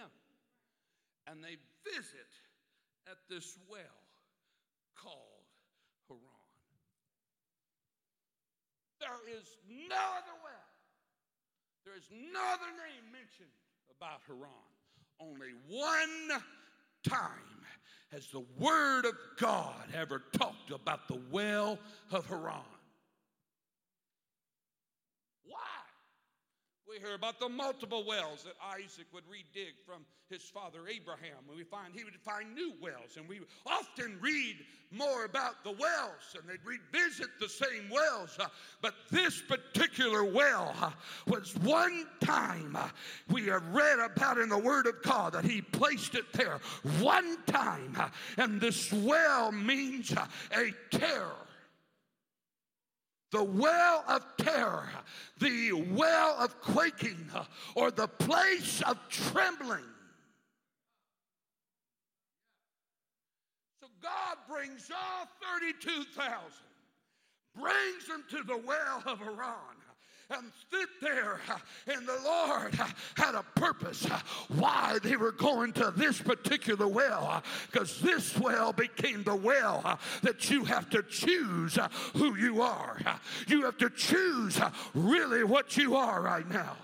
[1.26, 2.30] and they visit
[3.10, 4.02] at this well
[4.94, 5.46] called
[6.08, 6.22] Harod.
[9.00, 10.70] There is no other well.
[11.84, 13.54] There is no other name mentioned
[13.96, 14.50] about Harod.
[15.20, 16.42] Only one
[17.08, 17.64] time
[18.12, 21.78] has the Word of God ever talked about the well
[22.10, 22.75] of Harod.
[26.88, 31.42] We hear about the multiple wells that Isaac would redig from his father Abraham.
[31.48, 33.16] And we find he would find new wells.
[33.16, 34.56] And we often read
[34.92, 38.36] more about the wells and they'd revisit the same wells.
[38.38, 38.46] Uh,
[38.82, 40.90] but this particular well uh,
[41.26, 42.88] was one time uh,
[43.30, 46.60] we have read about in the Word of God that he placed it there
[47.00, 47.96] one time.
[48.36, 51.45] And this well means a terror
[53.32, 54.88] the well of terror,
[55.38, 57.30] the well of quaking,
[57.74, 59.84] or the place of trembling.
[63.80, 65.26] So God brings all
[65.58, 66.32] 32,000,
[67.60, 69.75] brings them to the well of Harod
[70.30, 71.40] and stood there.
[71.86, 72.74] And the Lord
[73.16, 74.04] had a purpose
[74.48, 77.42] why they were going to this particular well.
[77.70, 81.78] Because this well became the well that you have to choose
[82.14, 82.98] who you are.
[83.46, 84.60] You have to choose
[84.94, 86.76] really what you are right now.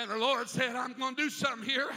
[0.00, 1.90] And the Lord said, I'm going to do something here.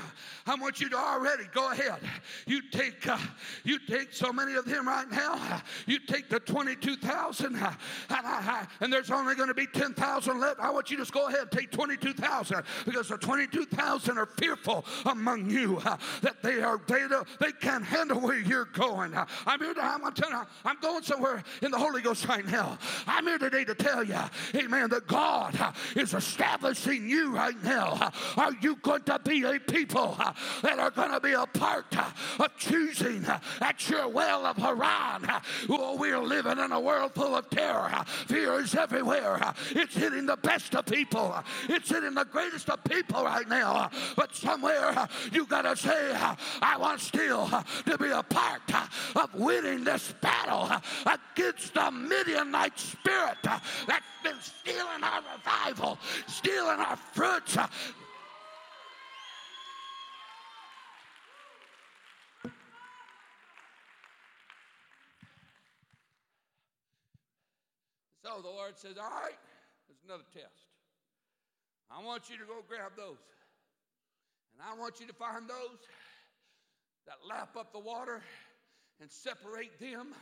[0.46, 2.00] I want you to already go ahead.
[2.46, 3.18] You take, uh,
[3.64, 5.62] you take so many of them right now.
[5.86, 10.60] You take the 22,000, uh, and, there's only going to be 10,000 left.
[10.60, 14.86] I want you to just go ahead and take 22,000 because the 22,000 are fearful
[15.06, 17.08] among you uh, that they are they
[17.40, 19.14] they can't handle where you're going.
[19.14, 19.74] Uh, I'm here.
[19.74, 22.78] To, I'm, telling you, I'm going somewhere in the Holy Ghost right now.
[23.08, 24.20] I'm here today to tell you,
[24.56, 27.93] Amen, that God uh, is establishing you right now
[28.38, 31.86] Are you going to be a people uh, that are going to be a part
[31.98, 35.30] uh, of choosing uh, at your well of Harod?
[35.70, 37.92] Oh, we're living in a world full of terror.
[38.28, 39.54] Fear is everywhere.
[39.72, 41.36] It's hitting the best of people.
[41.70, 43.90] It's hitting the greatest of people right now.
[44.16, 46.16] But somewhere you got to say,
[46.62, 47.48] I want still
[47.86, 48.62] to be a part
[49.16, 50.70] of winning this battle
[51.06, 57.58] against the Midianite spirit that's been stealing our revival, stealing our fruits.
[68.24, 69.38] So the Lord says, All right,
[69.88, 70.72] there's another test.
[71.92, 73.20] I want you to go grab those.
[74.56, 75.84] And I want you to find those
[77.06, 78.22] that lap up the water
[79.02, 80.14] and separate them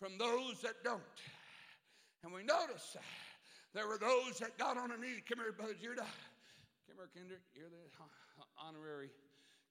[0.00, 1.00] from those that don't.
[2.24, 2.96] And we notice
[3.72, 5.22] there were those that got on a knee.
[5.28, 6.06] Come here, Brother Judah.
[6.88, 7.40] Come here, Kendrick.
[7.54, 7.76] You're the
[8.60, 9.10] honorary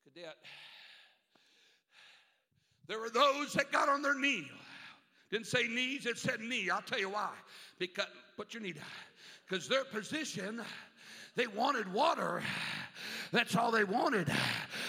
[0.04, 0.38] cadet.
[2.88, 4.50] There were those that got on their knee.
[5.32, 6.70] Didn't say knees, it said knee.
[6.70, 7.30] I'll tell you why.
[7.80, 8.84] Because put your knee down.
[9.48, 10.62] Because their position,
[11.36, 12.42] they wanted water
[13.32, 14.30] that's all they wanted.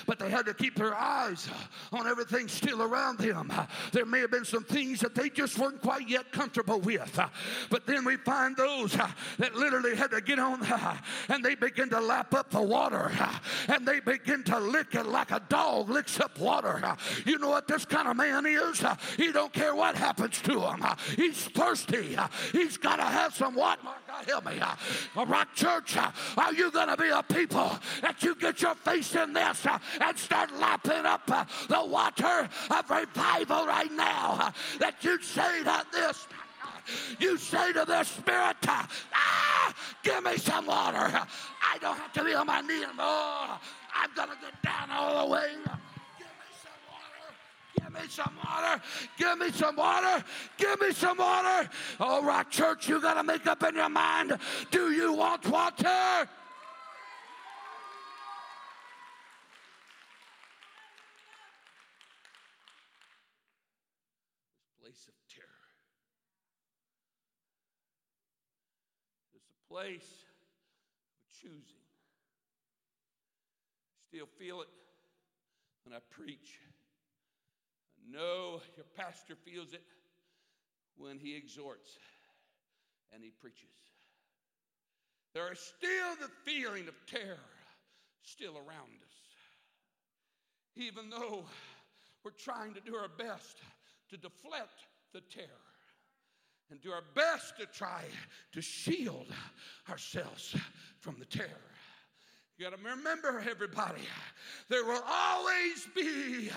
[0.06, 1.48] But they had to keep their eyes
[1.92, 3.52] on everything still around them.
[3.92, 7.20] There may have been some things that they just weren't quite yet comfortable with.
[7.70, 8.92] But then we find those
[9.38, 10.60] that literally had to get on
[11.28, 13.12] and they begin to lap up the water
[13.68, 16.82] and they begin to lick it like a dog licks up water.
[17.24, 18.82] You know what this kind of man is?
[19.16, 20.84] He don't care what happens to him.
[21.16, 22.16] He's thirsty.
[22.50, 23.80] He's got to have some water.
[24.12, 24.60] God help me.
[25.26, 29.32] Rock Church, are you going to be a people that you get your face in
[29.32, 35.02] this uh, and start lapping up uh, the water of revival right now, uh, that
[35.02, 36.26] you say to this
[37.20, 40.98] you say to the Spirit, ah, give me some water.
[40.98, 42.86] I don't have to be on my knees.
[42.98, 43.58] Oh,
[43.94, 45.48] I'm going to get down all the way.
[47.92, 48.82] Give me some water.
[49.18, 50.24] Give me some water.
[50.56, 51.68] Give me some water.
[52.00, 54.38] All right, church, you got to make up in your mind.
[54.70, 56.28] Do you want water?
[64.80, 65.46] place of terror.
[69.34, 71.82] A place of choosing.
[74.08, 74.68] Still feel it
[75.84, 76.58] when I preach.
[78.10, 79.82] Know your pastor feels it
[80.96, 81.96] when he exhorts
[83.12, 83.68] and he preaches.
[85.34, 87.38] There is still the feeling of terror
[88.22, 89.16] still around us.
[90.76, 91.44] Even though
[92.24, 93.58] we're trying to do our best
[94.10, 95.46] to deflect the terror
[96.70, 98.02] and do our best to try
[98.52, 99.26] to shield
[99.88, 100.56] ourselves
[101.00, 101.71] from the terror.
[102.58, 104.02] You got to remember, everybody,
[104.68, 106.50] there will always be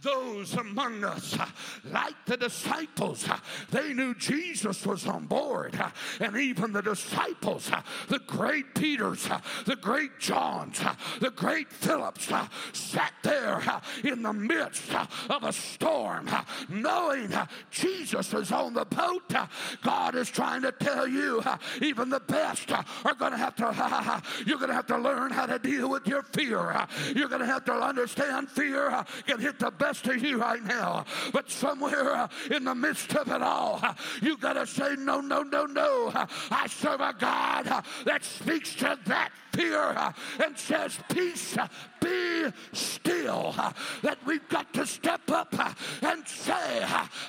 [0.00, 1.36] those among us,
[1.84, 3.28] like the disciples.
[3.70, 5.78] They knew Jesus was on board,
[6.20, 7.68] and even the disciples,
[8.08, 9.28] the great Peters,
[9.66, 10.80] the great Johns,
[11.20, 12.30] the great Philips,
[12.72, 13.60] sat there
[14.04, 14.94] in the midst
[15.28, 16.30] of a storm,
[16.68, 17.34] knowing
[17.72, 19.34] Jesus is on the boat.
[19.82, 21.42] God is trying to tell you,
[21.82, 25.46] even the best are going to have to, you're going to have to learn how
[25.46, 26.86] to deal with your fear.
[27.14, 31.06] You're going to have to understand fear can hit the best of you right now.
[31.32, 33.82] But somewhere in the midst of it all,
[34.20, 36.12] you got to say, no, no, no, no.
[36.50, 40.12] I serve a God that speaks to that fear uh,
[40.44, 41.68] and says, Peace, uh,
[42.00, 43.54] be still.
[43.56, 43.72] Uh,
[44.02, 45.54] that we've got to step up
[46.02, 46.84] and say,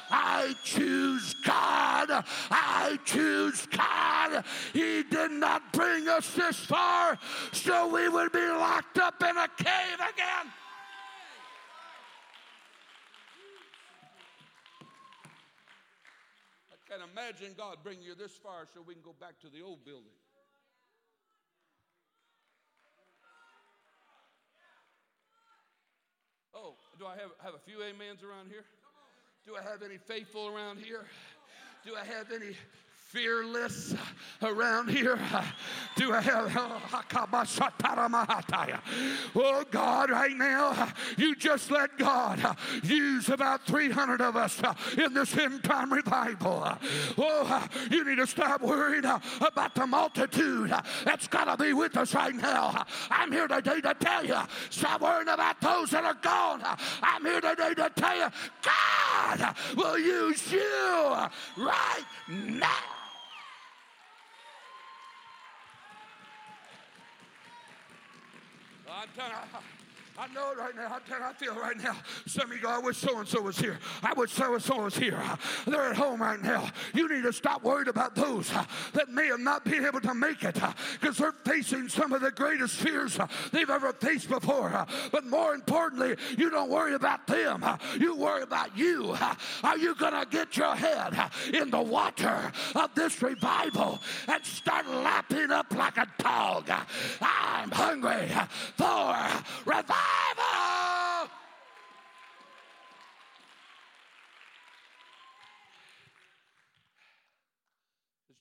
[0.09, 2.23] I choose God.
[2.49, 4.43] I choose God.
[4.73, 7.17] He did not bring us this far
[7.51, 10.51] so we would be locked up in a cave again.
[16.71, 19.61] I can imagine God bringing you this far so we can go back to the
[19.61, 20.20] old building.
[26.53, 28.63] Oh, do I have, have a few amens around here?
[29.45, 31.05] Do I have any faithful around here?
[31.85, 32.55] Do I have any
[33.11, 33.93] fearless
[34.41, 35.19] around here.
[35.97, 36.47] Do I have
[39.35, 40.87] Oh God, right now,
[41.17, 44.61] you just let God use about 300 of us
[44.97, 46.77] in this end time revival.
[47.17, 52.15] Oh, you need to stop worrying about the multitude that's got to be with us
[52.15, 52.85] right now.
[53.09, 54.37] I'm here today to tell you,
[54.69, 56.61] stop worrying about those that are gone.
[57.03, 58.27] I'm here today to tell you,
[58.61, 61.15] God will use you
[61.57, 63.00] right now.
[69.01, 69.80] I'm telling you,
[70.21, 70.99] I know right now.
[71.09, 71.95] I'm I feel right now.
[72.27, 73.79] Some of you go, I wish so and so was here.
[74.03, 75.19] I wish so and so was here.
[75.65, 76.69] They're at home right now.
[76.93, 78.51] You need to stop worried about those
[78.93, 80.59] that may have not been able to make it
[80.99, 83.17] because they're facing some of the greatest fears
[83.51, 84.85] they've ever faced before.
[85.11, 87.65] But more importantly, you don't worry about them.
[87.99, 89.17] You worry about you.
[89.63, 94.87] Are you going to get your head in the water of this revival and start
[94.87, 96.69] lapping up like a dog?
[97.21, 98.29] I'm hungry
[98.77, 99.15] for
[99.65, 100.10] revival.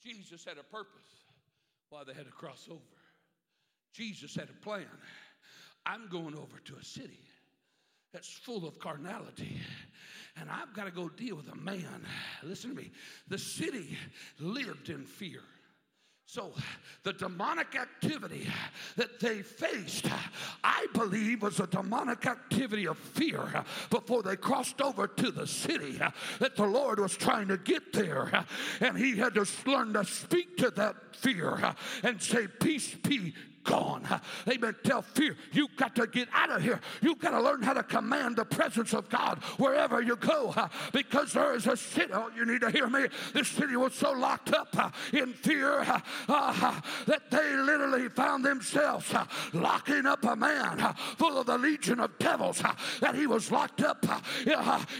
[0.02, 1.24] Jesus had a purpose
[1.88, 2.80] why they had to cross over.
[3.92, 4.86] Jesus had a plan.
[5.86, 7.18] I'm going over to a city
[8.12, 9.58] that's full of carnality.
[10.36, 12.06] And I've got to go deal with a man.
[12.42, 12.92] Listen to me.
[13.28, 13.96] The city
[14.38, 15.40] lived in fear.
[16.32, 16.52] So,
[17.02, 18.46] the demonic activity
[18.94, 20.06] that they faced,
[20.62, 25.98] I believe, was a demonic activity of fear before they crossed over to the city
[26.38, 28.44] that the Lord was trying to get there.
[28.80, 31.74] And He had to learn to speak to that fear
[32.04, 33.34] and say, Peace be
[33.64, 34.06] gone.
[34.48, 34.74] Amen.
[34.84, 36.80] Tell fear, you got to get out of here.
[37.02, 40.54] You got to learn how to command the presence of God wherever you go
[40.92, 42.12] because there is a city.
[42.12, 43.06] Oh, you need to hear me.
[43.32, 44.74] This city was so locked up
[45.12, 45.84] in fear
[46.28, 49.12] uh, that they literally found themselves
[49.52, 52.62] locking up a man full of the legion of devils
[53.00, 54.04] that he was locked up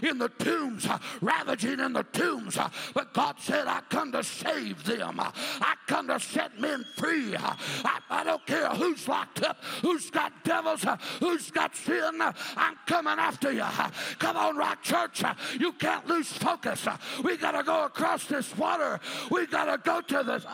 [0.03, 0.87] in the tombs,
[1.21, 2.59] ravaging in the tombs.
[2.95, 5.21] But God said, I come to save them.
[5.21, 7.37] I come to set men free.
[7.37, 7.57] I,
[8.11, 10.85] I don't care who's locked up, who's got devils,
[11.21, 12.21] who's got sin.
[12.57, 13.65] I'm coming after you.
[14.19, 15.23] Come on, Rock Church.
[15.59, 16.87] You can't lose focus.
[17.23, 19.01] We got to go across this water.
[19.31, 20.45] We got to go to the.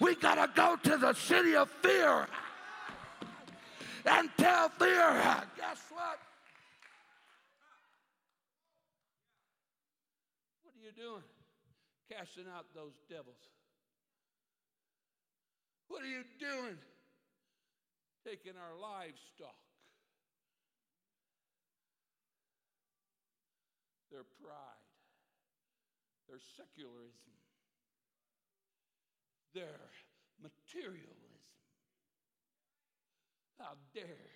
[0.00, 2.26] We got to go to the city of fear
[4.04, 5.12] and tell fear.
[5.56, 6.18] Guess what?
[10.62, 11.22] What are you doing?
[12.10, 13.36] Casting out those devils.
[15.88, 16.76] What are you doing?
[18.24, 19.58] Taking our livestock.
[24.10, 24.86] Their pride,
[26.28, 27.34] their secularism,
[29.54, 29.80] their
[30.42, 31.40] materialism.
[33.58, 34.30] How dare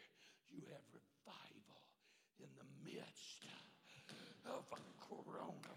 [0.51, 1.83] you have revival
[2.41, 3.45] in the midst
[4.47, 5.77] of a corona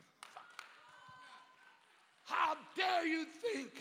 [2.30, 3.74] how dare you think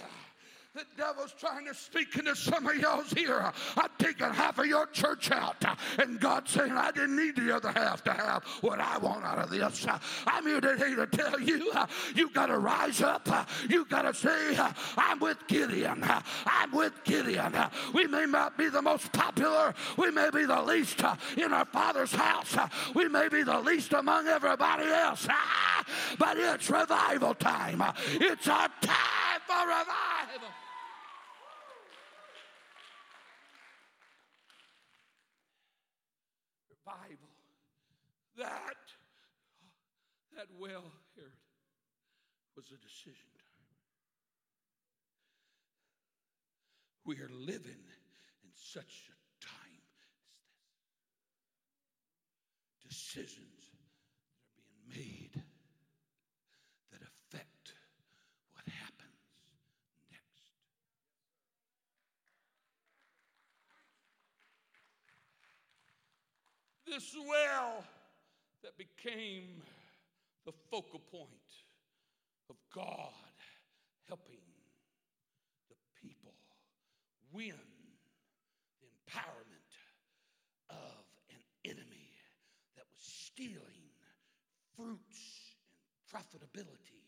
[0.78, 3.52] the devil's trying to speak into some of y'all's ear?
[3.76, 5.56] I've taken half of your church out,
[5.98, 9.38] and God's saying, I didn't need the other half to have what I want out
[9.38, 9.86] of this.
[10.26, 11.72] I'm here today to tell you,
[12.14, 13.28] you got to rise up.
[13.68, 14.56] You got to say,
[14.96, 16.04] I'm with Gideon.
[16.46, 17.54] I'm with Gideon.
[17.92, 21.02] We may not be the most popular, we may be the least
[21.36, 22.56] in our Father's house,
[22.94, 25.84] we may be the least among everybody else, Ah,
[26.18, 27.82] but it's revival time.
[28.12, 29.58] It's our time for.
[29.68, 30.67] Revival.
[38.38, 38.78] That,
[40.36, 40.84] that well
[41.16, 41.34] here
[42.56, 43.44] was a decision time.
[47.04, 47.82] We are living
[48.44, 50.14] in such a time as
[52.86, 52.94] this.
[52.94, 53.90] Decisions that are
[54.54, 55.42] being made
[56.92, 57.72] that affect
[58.52, 59.18] what happens
[60.12, 60.46] next.
[66.86, 67.82] This well
[68.78, 69.60] became
[70.46, 71.28] the focal point
[72.48, 73.12] of God
[74.08, 74.40] helping
[75.68, 76.32] the people
[77.32, 77.58] win
[78.80, 79.72] the empowerment
[80.70, 82.10] of an enemy
[82.76, 83.90] that was stealing
[84.76, 85.18] fruits
[85.90, 87.02] and profitability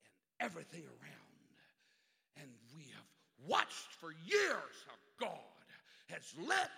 [0.00, 1.22] and everything around.
[2.40, 3.06] And we have
[3.46, 5.30] watched for years how God
[6.08, 6.70] has let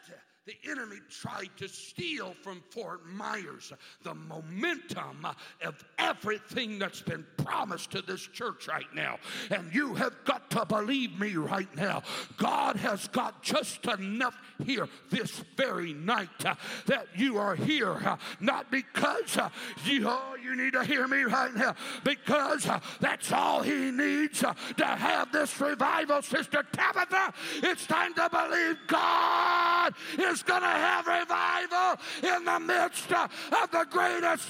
[0.49, 3.70] the enemy tried to steal from Fort Myers
[4.03, 5.26] the momentum
[5.62, 9.18] of everything that's been promised to this church right now.
[9.51, 12.03] And you have got to believe me right now.
[12.38, 16.55] God has got just enough here this very night uh,
[16.86, 19.51] that you are here, uh, not because uh,
[19.84, 21.74] you, oh, you need to hear me right now,
[22.05, 22.66] because
[23.01, 27.34] that's all He needs to have this revival, Sister Tabitha.
[27.57, 33.86] It's time to believe God is going to have revival in the midst of the
[33.91, 34.49] greatest.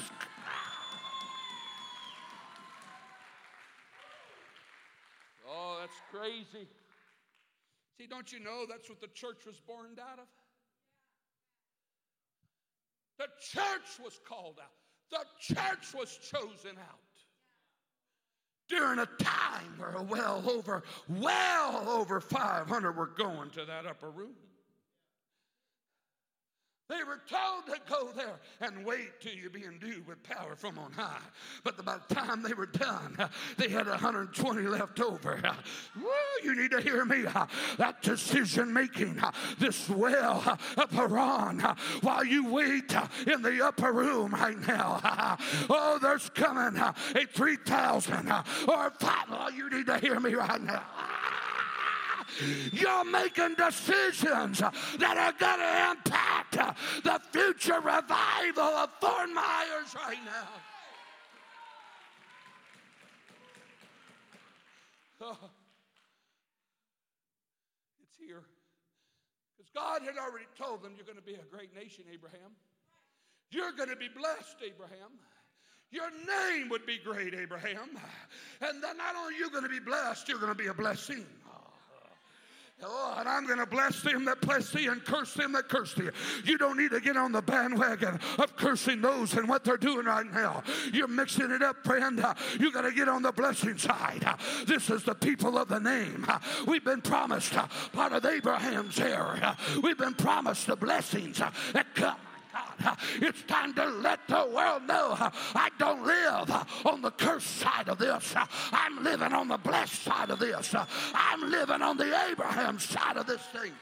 [5.48, 6.68] Oh, that's crazy.
[7.98, 10.26] See, don't you know that's what the church was born out of?
[13.18, 14.70] The church was called out.
[15.10, 16.98] The church was chosen out.
[18.68, 24.34] During a time where well over, well over 500 were going to that upper room.
[26.88, 30.78] They were told to go there and wait till you be endued with power from
[30.78, 31.20] on high.
[31.62, 33.16] But by the time they were done,
[33.58, 35.38] they had 120 left over.
[35.96, 36.08] Woo,
[36.42, 37.24] you need to hear me.
[37.76, 39.20] That decision making,
[39.58, 41.60] this well of Harod,
[42.00, 42.94] while you wait
[43.26, 45.36] in the upper room right now.
[45.68, 46.94] Oh, there's coming a
[47.34, 48.32] 3,000
[48.66, 49.14] or 5.
[49.30, 50.82] Oh, you need to hear me right now.
[52.72, 60.24] You're making decisions that are going to impact the future revival of Fort Myers right
[60.24, 60.48] now.
[65.20, 65.36] Oh,
[68.00, 68.42] it's here.
[69.56, 72.52] Because God had already told them, You're going to be a great nation, Abraham.
[73.50, 75.18] You're going to be blessed, Abraham.
[75.90, 77.98] Your name would be great, Abraham.
[78.60, 80.74] And then not only are you going to be blessed, you're going to be a
[80.74, 81.24] blessing.
[82.80, 85.94] Oh, and I'm going to bless them that bless thee and curse them that curse
[85.94, 86.10] thee.
[86.44, 90.06] You don't need to get on the bandwagon of cursing those and what they're doing
[90.06, 90.62] right now.
[90.92, 92.24] You're mixing it up, friend.
[92.60, 94.24] You got to get on the blessing side.
[94.64, 96.24] This is the people of the name.
[96.66, 97.52] We've been promised
[97.92, 99.56] part of Abraham's heir.
[99.82, 101.38] We've been promised the blessings
[101.72, 102.16] that come.
[103.20, 106.50] It's time to let the world know I don't live
[106.84, 108.34] on the cursed side of this.
[108.72, 110.74] I'm living on the blessed side of this.
[111.14, 113.72] I'm living on the Abraham side of this thing.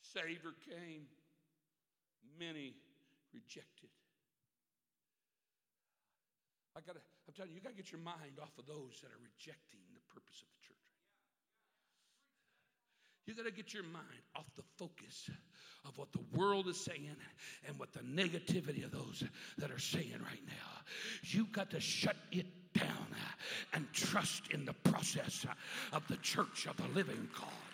[0.00, 1.02] Savior came,
[2.38, 2.74] many
[3.32, 3.90] rejected.
[6.76, 9.22] I gotta, I'm telling you, you gotta get your mind off of those that are
[9.22, 9.87] rejecting
[10.18, 10.76] purpose of the church.
[13.26, 14.04] You got to get your mind
[14.34, 15.30] off the focus
[15.84, 17.14] of what the world is saying
[17.66, 19.22] and what the negativity of those
[19.58, 20.82] that are saying right now.
[21.22, 23.06] You've got to shut it down
[23.72, 25.46] and trust in the process
[25.92, 27.67] of the church of the living God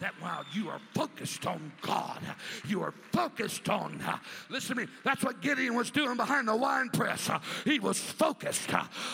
[0.00, 2.20] that while you are focused on God,
[2.66, 4.00] you are focused on,
[4.48, 7.28] listen to me, that's what Gideon was doing behind the wine press.
[7.64, 8.70] He was focused.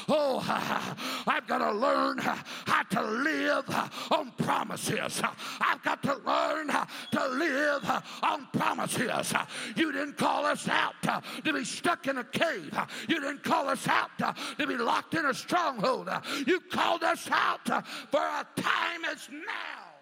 [0.09, 0.45] Oh,
[1.27, 3.65] I've got to learn how to live
[4.11, 5.23] on promises.
[5.61, 9.33] I've got to learn to live on promises.
[9.77, 12.79] You didn't call us out to be stuck in a cave.
[13.09, 16.11] You didn't call us out to be locked in a stronghold.
[16.47, 17.67] You called us out
[18.11, 19.94] for a time as now.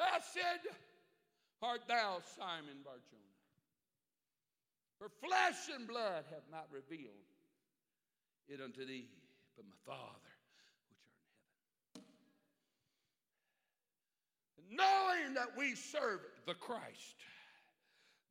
[0.00, 0.64] Blessed
[1.60, 3.20] art thou, Simon Barjona.
[4.98, 7.28] For flesh and blood have not revealed
[8.48, 9.08] it unto thee,
[9.56, 10.32] but my Father
[10.88, 12.06] which art
[14.70, 15.24] in heaven.
[15.26, 17.16] Knowing that we serve the Christ,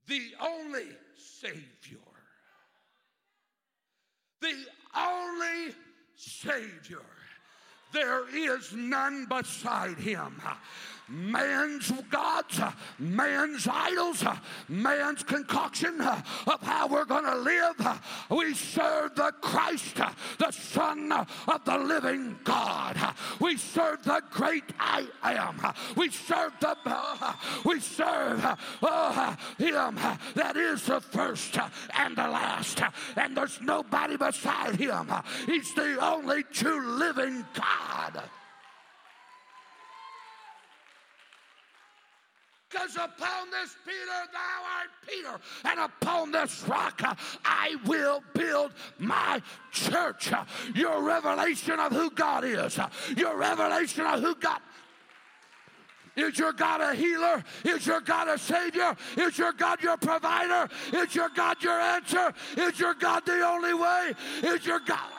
[0.08, 2.00] the only Savior,
[4.42, 4.66] the
[4.98, 5.76] only
[6.16, 7.06] Savior.
[7.92, 10.40] There is none beside him
[11.10, 12.60] man's gods,
[12.97, 14.24] man's idols,
[14.68, 17.99] man's concoction of how we're going to live.
[18.30, 19.95] We serve the Christ,
[20.38, 22.97] the Son of the living God.
[23.39, 25.74] We serve the great I am.
[25.95, 26.76] We serve the
[27.66, 29.95] we serve uh, him
[30.36, 31.57] that is the first
[31.97, 32.82] and the last.
[33.16, 35.12] And there's nobody beside him.
[35.45, 38.24] He's the only true living God.
[42.70, 48.74] Because upon this Peter, thou art Peter, and upon this rock uh, I will build
[49.00, 49.42] my
[49.72, 50.32] church.
[50.32, 50.46] Uh,
[50.76, 54.60] your revelation of who God is, uh, your revelation of who God
[56.20, 57.44] is your God a healer?
[57.64, 58.96] Is your God a savior?
[59.18, 60.68] Is your God your provider?
[60.94, 62.34] Is your God your answer?
[62.58, 64.14] Is your God the only way?
[64.44, 65.19] Is your God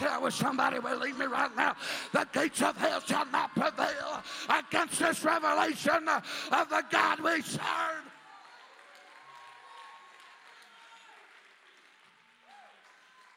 [0.00, 1.76] Tell you, somebody leave me right now.
[2.14, 7.60] The gates of hell shall not prevail against this revelation of the God we serve.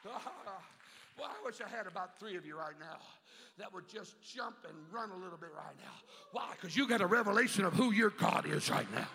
[1.16, 2.97] Well, I wish I had about three of you right now
[3.59, 5.93] that would just jump and run a little bit right now.
[6.32, 6.47] Why?
[6.59, 9.07] Because you got a revelation of who your God is right now.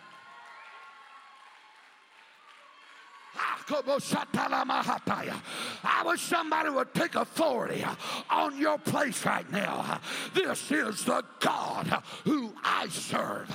[5.85, 7.85] I wish somebody would take authority
[8.31, 10.01] on your place right now.
[10.35, 13.49] This is the God who I serve.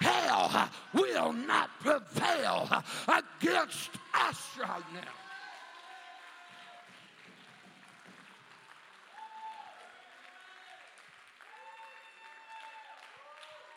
[0.00, 2.68] Hell will not prevail
[3.08, 5.00] against us right now.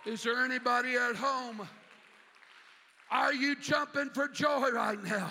[0.05, 1.67] Is there anybody at home
[3.09, 5.29] are you jumping for joy right now?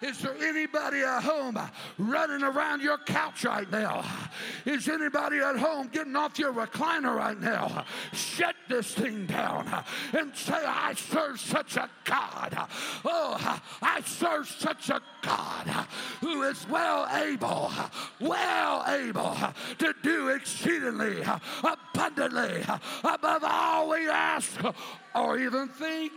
[0.00, 1.58] Is there anybody at home
[1.98, 4.02] running around your couch right now?
[4.64, 7.84] Is anybody at home getting off your recliner right now?
[8.14, 9.84] Shut this thing down
[10.18, 12.66] and say, I serve such a God.
[13.04, 15.86] Oh, I serve such a God
[16.20, 17.70] who is well able,
[18.20, 19.36] well able
[19.78, 21.22] to do exceedingly
[21.62, 22.64] abundantly
[23.04, 24.58] above all we ask
[25.14, 26.12] or even think.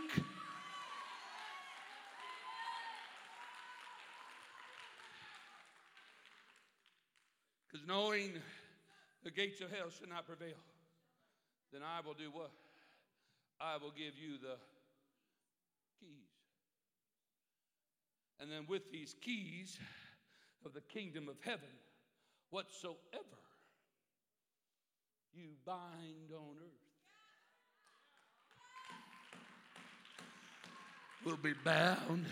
[7.86, 8.32] Knowing
[9.22, 10.56] the gates of hell shall not prevail,
[11.72, 12.50] then I will do what?
[13.60, 14.56] I will give you the
[16.00, 16.30] keys.
[18.40, 19.78] And then with these keys
[20.64, 21.68] of the kingdom of heaven,
[22.50, 22.98] whatsoever
[25.34, 26.84] you bind on earth
[31.24, 32.26] will be bound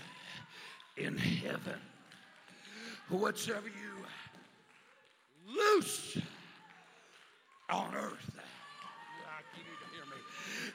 [0.96, 1.80] in heaven.
[3.08, 4.04] Whatsoever you
[5.74, 6.18] loose
[7.70, 8.30] on earth.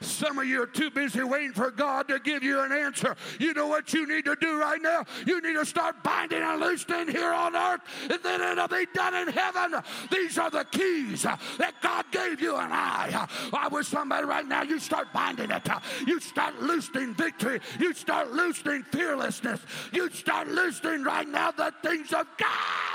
[0.00, 3.16] Some of you are too busy waiting for God to give you an answer.
[3.40, 5.04] You know what you need to do right now?
[5.26, 9.14] You need to start binding and loosing here on earth, and then it'll be done
[9.14, 9.74] in heaven.
[10.10, 13.26] These are the keys that God gave you and I.
[13.52, 15.68] I wish somebody right now, you start binding it.
[16.06, 17.60] You start loosening victory.
[17.80, 19.60] You start loosening fearlessness.
[19.92, 22.87] You start loosening right now the things of God.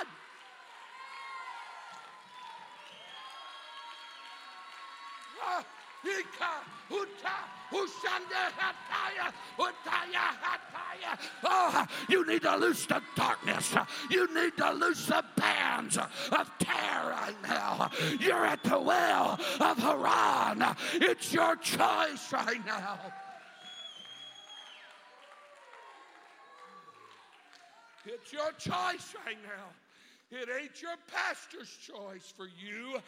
[11.45, 13.75] Oh, you need to loose the darkness.
[14.09, 17.91] You need to loose the bands of terror right now.
[18.19, 20.75] You're at the well of Harod.
[20.95, 22.99] It's your choice right now.
[28.05, 29.71] It's your choice right now.
[30.31, 32.99] It ain't your pastor's choice for you.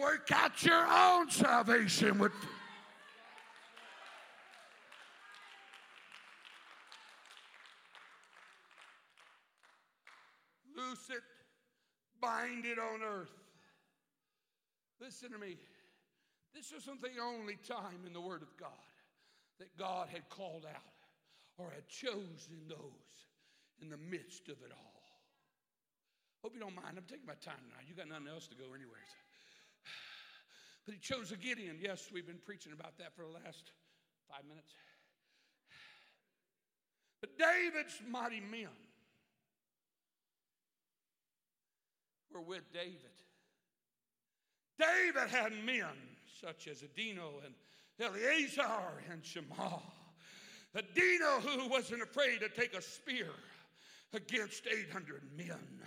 [0.00, 2.32] Work out your own salvation with.
[10.80, 11.22] Loose it,
[12.20, 13.36] bind it on earth.
[15.00, 15.56] Listen to me.
[16.54, 18.70] This isn't the only time in the Word of God
[19.58, 20.96] that God had called out
[21.58, 23.12] or had chosen those
[23.80, 25.02] in the midst of it all.
[26.42, 26.96] Hope you don't mind.
[26.96, 27.80] I'm taking my time now.
[27.86, 29.04] You got nothing else to go anywhere.
[30.86, 31.76] But he chose a Gideon.
[31.78, 33.72] Yes, we've been preaching about that for the last
[34.28, 34.72] five minutes.
[37.20, 38.72] But David's mighty men
[42.32, 42.96] were with David.
[44.78, 45.96] David had men
[46.40, 47.54] such as Adino and
[48.00, 49.78] Eleazar and Shema.
[50.74, 53.28] Adino, who wasn't afraid to take a spear
[54.14, 55.80] against 800 men.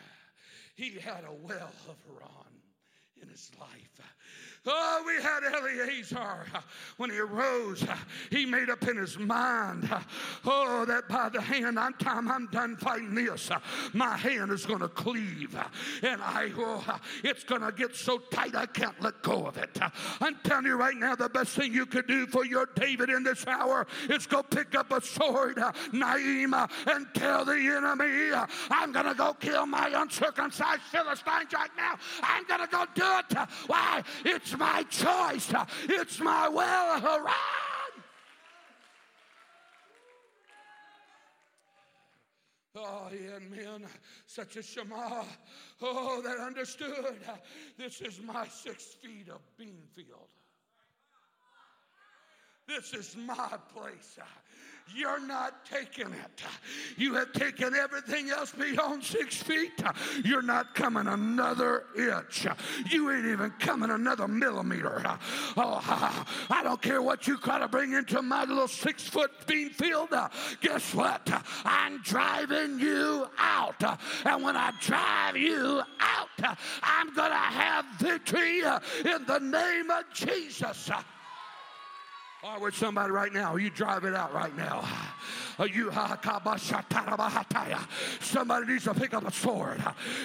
[0.75, 2.53] He had a well of Harod
[3.21, 4.01] in his life.
[4.65, 6.45] Oh, we had Eleazar.
[6.95, 7.83] When he arose,
[8.29, 9.89] he made up in his mind,
[10.45, 13.49] oh, that by the hand, I'm time I'm done fighting this,
[13.93, 15.57] my hand is going to cleave.
[16.01, 16.83] And I will,
[17.23, 19.77] it's going to get so tight I can't let go of it.
[20.21, 23.23] I'm telling you right now, the best thing you could do for your David in
[23.23, 25.59] this hour is go pick up a sword,
[25.91, 28.31] Naim, and tell the enemy,
[28.69, 31.95] I'm going to go kill my uncircumcised Philistines right now.
[32.21, 33.47] I'm going to go do it.
[33.67, 34.03] Why?
[34.23, 35.51] It's my choice.
[35.87, 37.33] It's my well Harod.
[42.75, 43.87] Oh, he had men
[44.25, 45.23] such as Shema,
[45.81, 47.19] oh, that understood
[47.77, 50.29] this is my six feet of bean field.
[52.67, 54.17] This is my place.
[54.95, 56.43] You're not taking it.
[56.97, 59.71] You have taken everything else beyond six feet.
[60.23, 62.45] You're not coming another inch.
[62.91, 65.01] You ain't even coming another millimeter.
[65.57, 69.71] Oh, I don't care what you try to bring into my little six foot bean
[69.71, 70.09] field.
[70.61, 71.27] Guess what?
[71.65, 73.81] I'm driving you out.
[74.25, 80.03] And when I drive you out, I'm going to have victory in the name of
[80.13, 80.91] Jesus.
[82.43, 84.85] Or with somebody right now, you drive it out right now.
[85.59, 85.91] You
[88.19, 89.81] somebody needs to pick up a sword.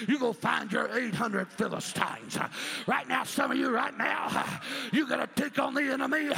[0.07, 2.37] You go find your 800 Philistines.
[2.87, 4.59] Right now, some of you right now,
[4.91, 6.29] you got to take on the enemy.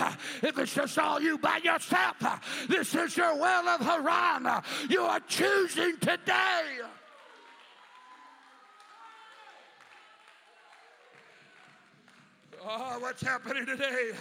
[0.43, 2.17] If it's just all you by yourself,
[2.67, 4.63] this is your well of Harod.
[4.89, 6.81] You are choosing today.
[12.63, 14.11] Oh, what's happening today?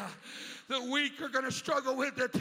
[0.68, 2.34] The weak are going to struggle with it.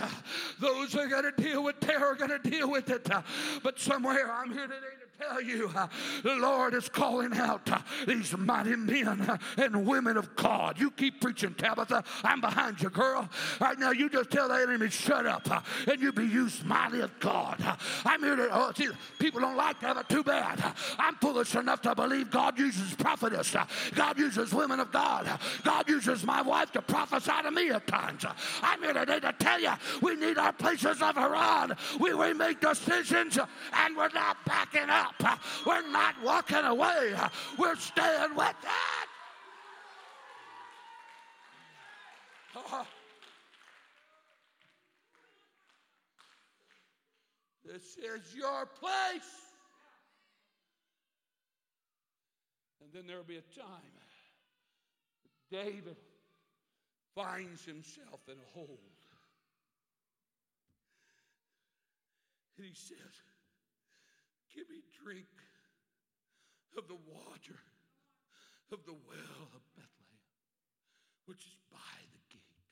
[0.59, 3.09] Those who are going to deal with terror are going to deal with it.
[3.63, 5.87] But somewhere I'm here today to tell you uh,
[6.23, 10.79] the Lord is calling out uh, these mighty men and women of God.
[10.79, 12.03] You keep preaching, Tabitha.
[12.23, 13.29] I'm behind you, girl.
[13.59, 17.01] Right now, you just tell the enemy, shut up, uh, and you be used mighty
[17.01, 17.61] of God.
[17.63, 18.89] Uh, I'm here to, oh, see,
[19.19, 20.61] people don't like that, too bad.
[20.61, 23.55] Uh, I'm foolish enough to believe God uses prophetess,
[23.93, 28.25] God uses women of God, God uses my wife to prophesy to me at times.
[28.61, 31.77] I'm here today to tell you we need our places of Harod.
[31.99, 33.37] We, we make decisions
[33.73, 35.08] and we're not backing up.
[35.23, 35.35] Uh,
[35.65, 37.15] We're not walking away.
[37.57, 38.55] We're staying with
[42.55, 42.69] it.
[47.71, 49.29] This is your place.
[52.81, 53.99] And then there'll be a time
[55.51, 55.95] David
[57.15, 58.79] finds himself in a hole.
[62.57, 62.97] And he says,
[64.53, 65.29] Give me drink
[66.77, 67.59] of the water
[68.71, 70.25] of the well of Bethlehem,
[71.25, 72.65] which is by the gate.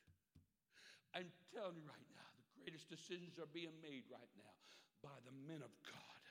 [1.14, 4.54] I'm telling you right now, the greatest decisions are being made right now
[5.02, 6.22] by the men of God,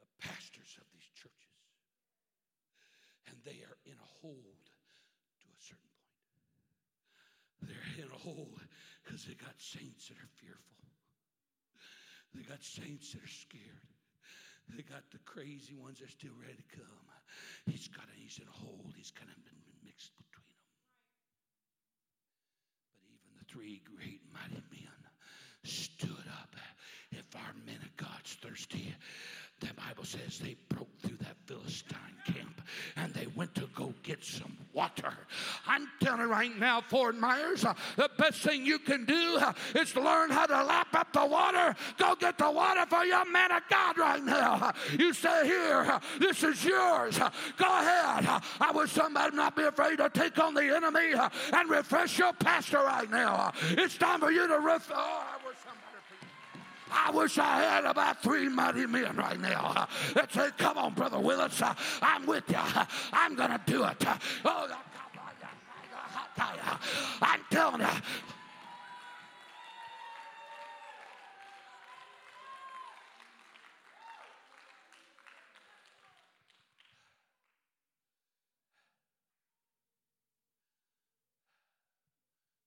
[0.00, 1.56] the pastors of these churches.
[3.28, 4.64] And they are in a hold
[5.40, 7.68] to a certain point.
[7.68, 8.60] They're in a hold
[9.04, 10.84] because they got saints that are fearful.
[12.34, 13.97] They got saints that are scared.
[14.76, 17.06] They got the crazy ones that are still ready to come.
[17.66, 18.94] He's got a, he's in a hold.
[18.96, 20.72] He's kind of been mixed between them.
[22.96, 25.00] But even the three great mighty men
[25.64, 26.54] stood up.
[27.10, 28.94] If our men of God's thirsty,
[29.60, 32.62] the Bible says they broke through that Philistine camp
[32.96, 35.12] and they went to go get some water.
[35.66, 39.52] I'm telling you right now, Fort Myers, uh, the best thing you can do uh,
[39.74, 41.74] is learn how to lap up the water.
[41.96, 44.72] Go get the water for your man of God right now.
[44.98, 47.18] You say, Here, this is yours.
[47.18, 48.42] Go ahead.
[48.60, 52.32] I wish somebody not be afraid to take on the enemy uh, and refresh your
[52.34, 53.52] pastor right now.
[53.70, 54.90] It's time for you to ref.
[54.94, 55.24] Oh,
[56.90, 57.38] I wish.
[57.38, 61.74] I had about three mighty men right now that say, Come on, Brother Willis, uh,
[62.02, 62.58] I'm with you.
[63.12, 64.04] I'm going to do it.
[64.44, 64.68] Oh,
[67.20, 67.86] I'm telling you.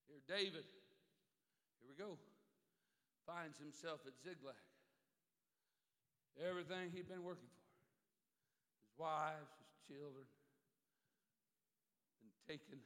[0.07, 0.63] Here, David,
[1.79, 2.17] here we go,
[3.31, 4.59] finds himself at Ziklag.
[6.35, 10.27] Everything he'd been working for his wives, his children,
[12.19, 12.79] been taken,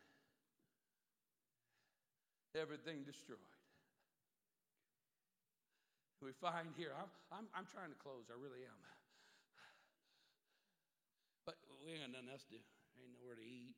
[2.54, 3.42] everything destroyed.
[6.22, 8.82] We find here, I'm, I'm, I'm trying to close, I really am.
[11.46, 12.62] But we ain't got nothing else to do.
[12.98, 13.78] Ain't nowhere to eat.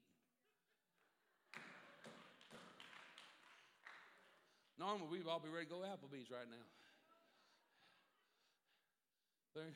[4.77, 6.65] Normally, we'd all be ready to go Applebee's right now.
[9.53, 9.73] There-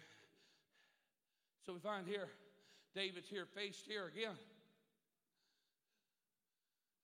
[1.65, 2.29] So we find here,
[2.93, 4.37] David's here, faced here again.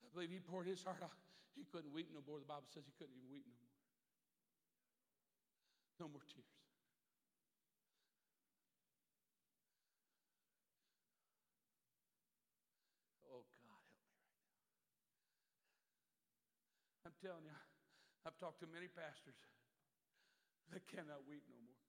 [0.04, 1.18] I believe he poured his heart out.
[1.56, 2.40] He couldn't weep no more.
[2.40, 3.68] The Bible says he couldn't even weep no more.
[6.00, 6.46] No more tears.
[13.26, 14.34] Oh, God, help
[14.84, 15.18] me right now.
[17.06, 17.67] I'm telling you,
[18.28, 19.40] I've talked to many pastors
[20.76, 21.80] that cannot weep no more.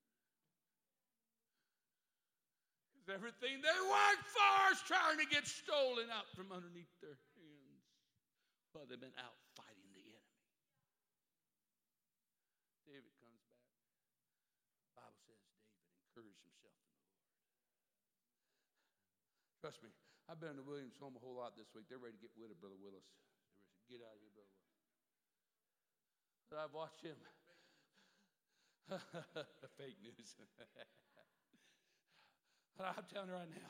[2.95, 7.83] Because everything they worked for is trying to get stolen out from underneath their hands
[8.71, 10.39] while they've been out fighting the enemy.
[12.87, 13.67] David comes back.
[14.87, 17.19] The Bible says David encouraged himself in the Lord.
[19.59, 19.91] Trust me,
[20.31, 21.91] I've been to Williams home a whole lot this week.
[21.91, 23.03] They're ready to get rid of Brother Willis.
[23.11, 23.27] They're
[23.67, 24.58] ready to get out of here, Brother Willis.
[26.49, 27.13] But I've watched him.
[29.77, 30.33] Fake news.
[32.77, 33.69] but I'm telling you right now,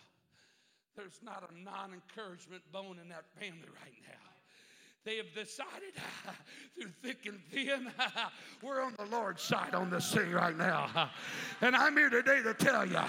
[0.95, 4.38] there's not a non encouragement bone in that family right now.
[5.05, 5.93] They have decided
[6.75, 7.89] through thick and thin,
[8.61, 11.09] we're on the Lord's side on this thing right now.
[11.61, 13.01] And I'm here today to tell you,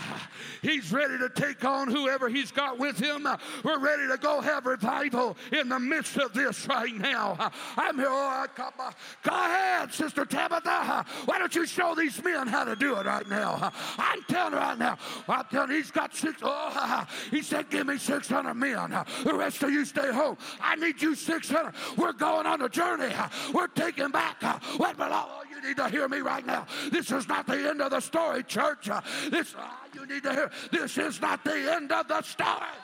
[0.61, 3.29] He's ready to take on whoever He's got with Him.
[3.63, 7.53] We're ready to go have revival in the midst of this right now.
[7.77, 8.09] I'm here.
[8.11, 8.91] Oh, uh,
[9.23, 11.05] go ahead, Sister Tabitha.
[11.27, 13.71] Why don't you show these men how to do it right now?
[13.99, 14.99] I'm telling right now.
[15.29, 16.41] I'm telling He's got six.
[16.43, 19.05] Oh, He said, Give me 600 men.
[19.23, 20.37] The rest of you stay home.
[20.61, 21.73] I need you 600.
[21.97, 23.15] We're going on a journey.
[23.53, 24.43] We're taking back
[24.77, 25.31] what belongs.
[25.31, 26.67] Oh, you need to hear me right now.
[26.91, 28.89] This is not the end of the story, church.
[29.31, 30.51] This oh, you need to hear.
[30.73, 32.77] This is not the end of the story.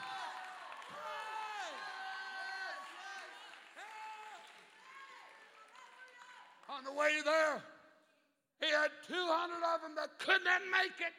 [6.69, 7.63] On the way there,
[8.59, 11.13] he had 200 of them that couldn't make it.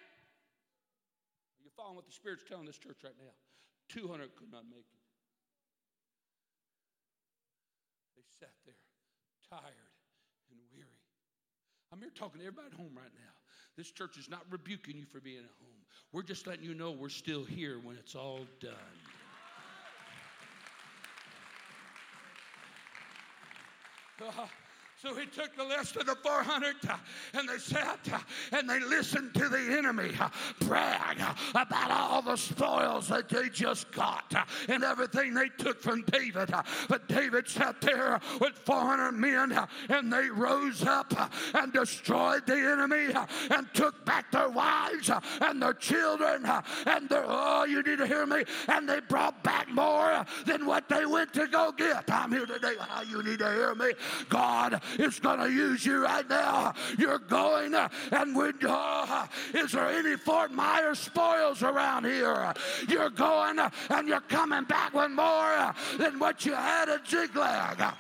[1.65, 3.33] You following what the Spirit's telling this church right now?
[3.89, 4.98] 200 could not make it.
[8.41, 8.75] Sat there
[9.51, 9.93] tired
[10.51, 10.87] and weary.
[11.93, 13.35] I'm here talking to everybody at home right now.
[13.77, 15.79] This church is not rebuking you for being at home.
[16.13, 18.73] We're just letting you know we're still here when it's all done.
[24.21, 24.47] Uh,
[25.01, 26.97] So he took the list of the 400 uh,
[27.35, 28.19] and they sat uh,
[28.51, 30.29] and they listened to the enemy uh,
[30.63, 35.81] brag uh, about all the spoils that they just got uh, and everything they took
[35.81, 36.53] from David.
[36.53, 36.65] Uh.
[36.89, 41.15] But David sat there with 400 men and they rose up
[41.55, 43.15] and destroyed the enemy
[43.51, 46.45] and took back their wives and their children
[46.87, 50.89] and their, oh, you need to hear me, and they brought back more than what
[50.89, 52.11] they went to go get.
[52.11, 52.75] I'm here today.
[52.81, 53.93] Oh, you need to hear me.
[54.29, 56.75] God is going to use you right now.
[56.99, 62.55] You're going, and when, oh, is there any Fort Myers spoils around here?
[62.89, 63.59] You're going,
[63.91, 67.95] and you're coming back with more than what you had at Ziklag.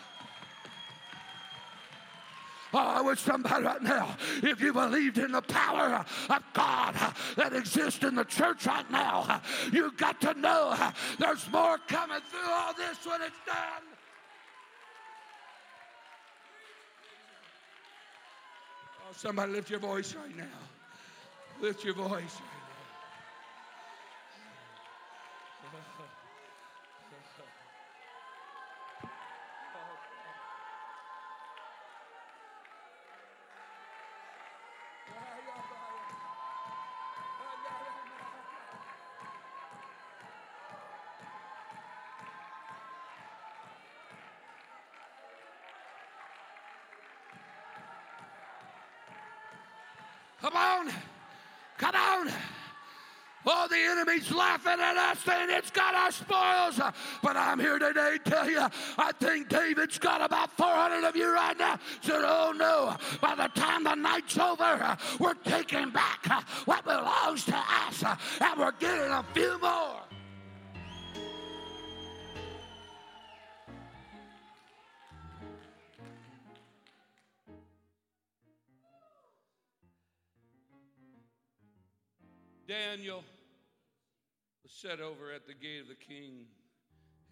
[2.74, 6.95] Oh, I wish somebody right now, if you believed in the power of God
[7.36, 9.41] that exists in the church right now,
[9.72, 10.76] you got to know
[11.18, 13.84] there's more coming through all this when it's done.
[18.98, 20.45] Oh, somebody lift your voice right now.
[21.61, 22.41] Lift your voice
[53.79, 56.81] the enemy's laughing at us saying it's got our spoils.
[57.22, 58.66] But I'm here today to tell you,
[58.99, 61.79] I think David's got about 400 of you right now.
[62.01, 66.26] Said, oh no, by the time the night's over, we're taking back
[66.64, 68.05] what belongs to us
[68.41, 69.97] and we're getting a few more.
[82.66, 83.24] Daniel
[84.81, 86.47] set over at the gate of the king,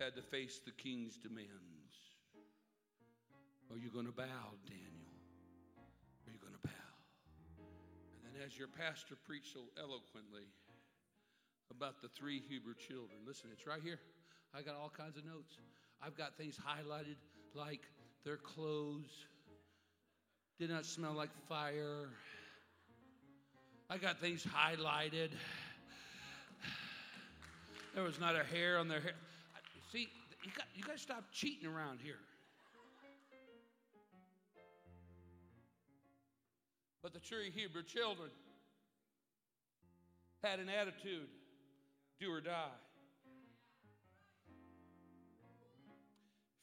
[0.01, 1.95] had to face the king's demands.
[3.71, 5.15] Are you going to bow, Daniel?
[6.27, 6.91] Are you going to bow?
[8.27, 10.51] And then, as your pastor preached so eloquently
[11.71, 14.01] about the three Hebrew children, listen, it's right here.
[14.53, 15.55] I got all kinds of notes.
[16.03, 17.17] I've got things highlighted
[17.55, 17.83] like
[18.25, 19.27] their clothes
[20.59, 22.09] did not smell like fire
[23.89, 25.31] I got things highlighted.
[27.97, 29.15] There was not a hair on their hair.
[29.91, 30.11] See,
[30.45, 32.19] you got, you got to stop cheating around here.
[37.03, 38.29] But the true Hebrew children
[40.45, 41.27] had an attitude
[42.21, 42.69] do or die.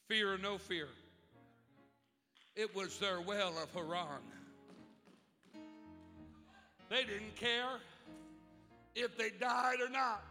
[0.06, 0.86] Fear or no fear.
[2.54, 4.22] It was their well of Harod.
[6.90, 7.80] They didn't care
[8.94, 10.22] if they died or not.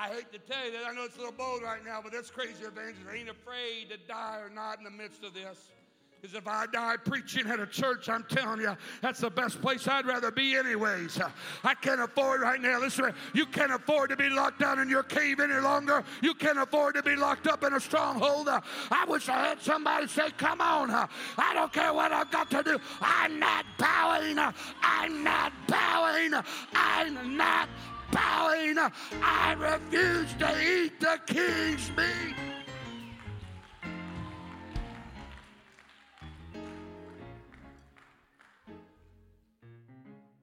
[0.00, 0.86] I hate to tell you that.
[0.88, 3.08] I know it's a little bold right now, but that's crazy evangelist.
[3.10, 5.72] I ain't afraid to die or not in the midst of this.
[6.20, 9.86] Because if I die preaching at a church, I'm telling you, that's the best place
[9.86, 11.20] I'd rather be, anyways.
[11.62, 12.80] I can't afford right now.
[12.80, 16.02] Listen, you can't afford to be locked down in your cave any longer.
[16.20, 18.48] You can't afford to be locked up in a stronghold.
[18.48, 22.62] I wish I had somebody say, Come on, I don't care what I've got to
[22.64, 22.80] do.
[23.00, 24.38] I'm not bowing.
[24.82, 26.32] I'm not bowing.
[26.74, 27.68] I'm not
[28.12, 28.76] bowing.
[29.22, 32.34] I refuse to eat the king's meat.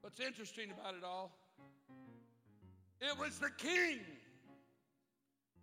[0.02, 1.32] What's interesting about it all?
[3.02, 4.00] It was the king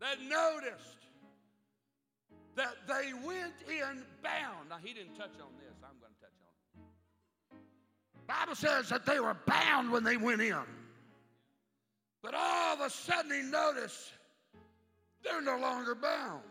[0.01, 0.99] that noticed
[2.55, 4.69] that they went in bound.
[4.69, 5.75] Now, he didn't touch on this.
[5.83, 8.27] I'm going to touch on it.
[8.27, 10.57] Bible says that they were bound when they went in.
[12.23, 14.13] But all of a sudden, he noticed
[15.25, 16.43] they're no longer bound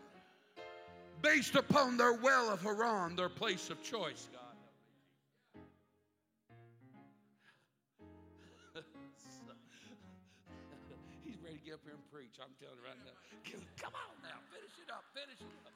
[1.22, 4.28] based upon their well of Harod, their place of choice.
[4.32, 4.40] God.
[11.24, 12.38] He's ready to get up here and preach.
[12.42, 13.12] I'm telling you right now.
[13.80, 15.72] Come on now, finish it up, finish it up.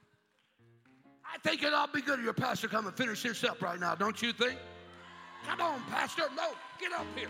[1.25, 3.63] I think it ought to be good if your pastor come and finish this up
[3.63, 4.59] right now, don't you think?
[5.47, 6.23] Come on, Pastor.
[6.37, 6.51] No,
[6.81, 7.29] get up here.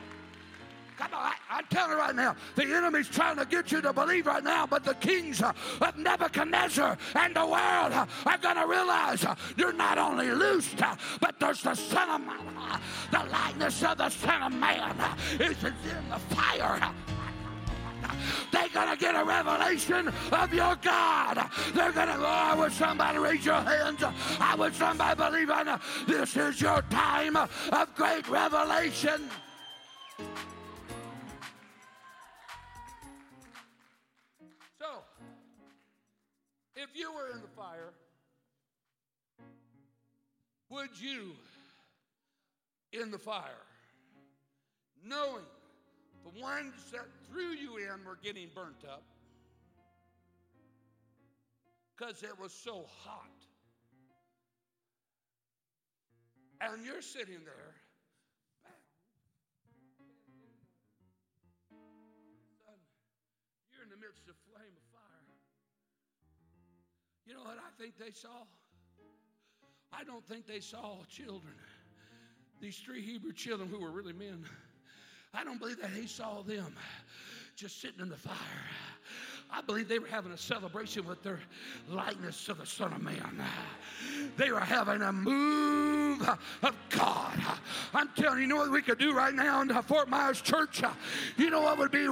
[0.98, 3.93] Come on, I, am telling you right now, the enemy's trying to get you to
[3.93, 5.55] believe right now, but the kings of
[5.97, 9.24] Nebuchadnezzar and the world are going to realize
[9.56, 10.82] you're not only loosed,
[11.20, 14.97] but there's the Son of Man, the likeness of the Son of Man
[15.39, 16.81] is in the fire.
[18.51, 21.51] They're going to get a revelation of your God.
[21.74, 24.02] They're going to go, I wish somebody raise your hands.
[24.40, 29.28] I wish somebody believe on this is your time of great revelation.
[36.77, 37.93] If you were in the fire,
[40.70, 41.32] would you
[42.93, 43.65] in the fire,
[45.05, 45.44] knowing
[46.24, 49.03] the ones that threw you in were getting burnt up
[51.97, 53.31] because it was so hot.
[56.61, 57.85] And you're sitting there.
[67.27, 68.28] You know what I think they saw?
[69.93, 71.55] I don't think they saw children.
[72.61, 74.44] These three Hebrew children who were really men.
[75.35, 76.74] I don't believe that he saw them
[77.57, 78.35] just sitting in the fire.
[79.51, 81.40] I believe they were having a celebration with their
[81.89, 83.43] likeness of the Son of Man.
[84.36, 86.28] They were having a move
[86.62, 87.40] of God.
[87.94, 90.82] I'm telling you, you know what we could do right now in Fort Myers Church?
[91.36, 92.09] You know what would be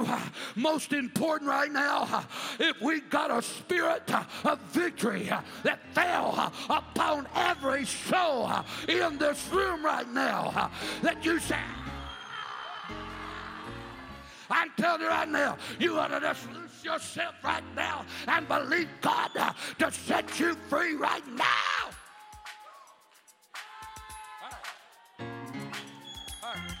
[0.55, 2.25] most important right now?
[2.59, 4.09] If we got a spirit
[4.45, 5.29] of victory
[5.63, 8.49] that fell upon every soul
[8.87, 10.71] in this room right now,
[11.01, 11.59] that you say,
[14.49, 18.87] I'm telling you right now, you ought to just loose yourself right now and believe
[19.01, 19.29] God
[19.79, 21.43] to set you free right now.
[24.43, 25.29] All right.
[26.43, 26.75] All right.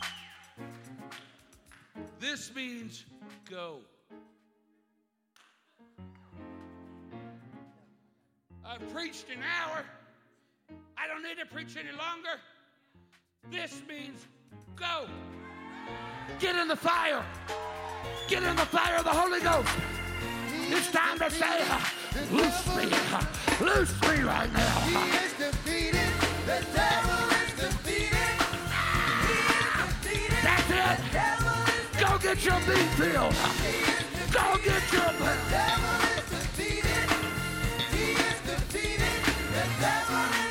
[2.19, 3.05] This means
[3.49, 3.79] go.
[8.65, 9.83] I've preached an hour.
[10.97, 12.39] I don't need to preach any longer.
[13.51, 14.25] This means
[14.75, 15.07] go.
[16.39, 17.23] Get in the fire.
[18.27, 19.69] Get in the fire of the Holy Ghost.
[20.67, 21.79] It's time to say, uh,
[22.31, 22.89] loose me.
[23.13, 23.23] Uh,
[23.63, 24.79] loose me right now.
[24.81, 26.09] He is defeated.
[26.45, 28.35] The devil is defeated.
[29.25, 30.41] He is defeated.
[30.43, 31.05] That's it.
[31.05, 33.35] The devil is Go get your beat filled.
[34.33, 37.07] Go get your The devil is defeated.
[37.93, 39.15] He is defeated.
[39.53, 40.44] The devil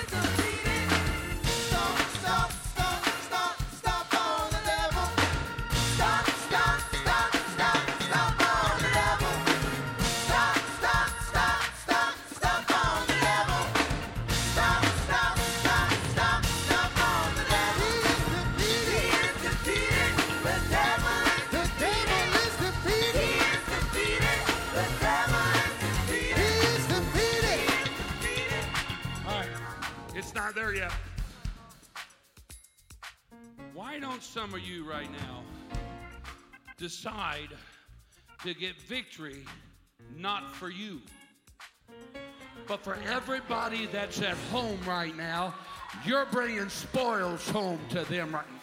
[30.72, 30.92] Yet.
[33.74, 35.42] Why don't some of you right now
[36.78, 37.50] decide
[38.42, 39.44] to get victory
[40.16, 41.02] not for you,
[42.66, 45.54] but for everybody that's at home right now?
[46.04, 48.60] You're bringing spoils home to them right now.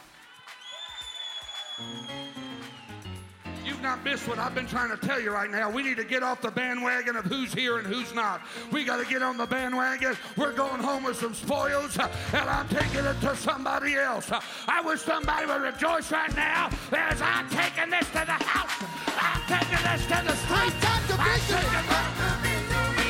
[3.81, 5.67] Not missed what I've been trying to tell you right now.
[5.69, 8.41] We need to get off the bandwagon of who's here and who's not.
[8.71, 10.15] We got to get on the bandwagon.
[10.37, 14.31] We're going home with some spoils, uh, and I'm taking it to somebody else.
[14.31, 18.83] Uh, I wish somebody would rejoice right now as I'm taking this to the house.
[19.17, 20.73] I'm taking this to the street.
[20.85, 23.01] I'm taking this to the victory.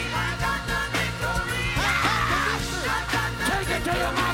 [3.52, 4.31] Take it to your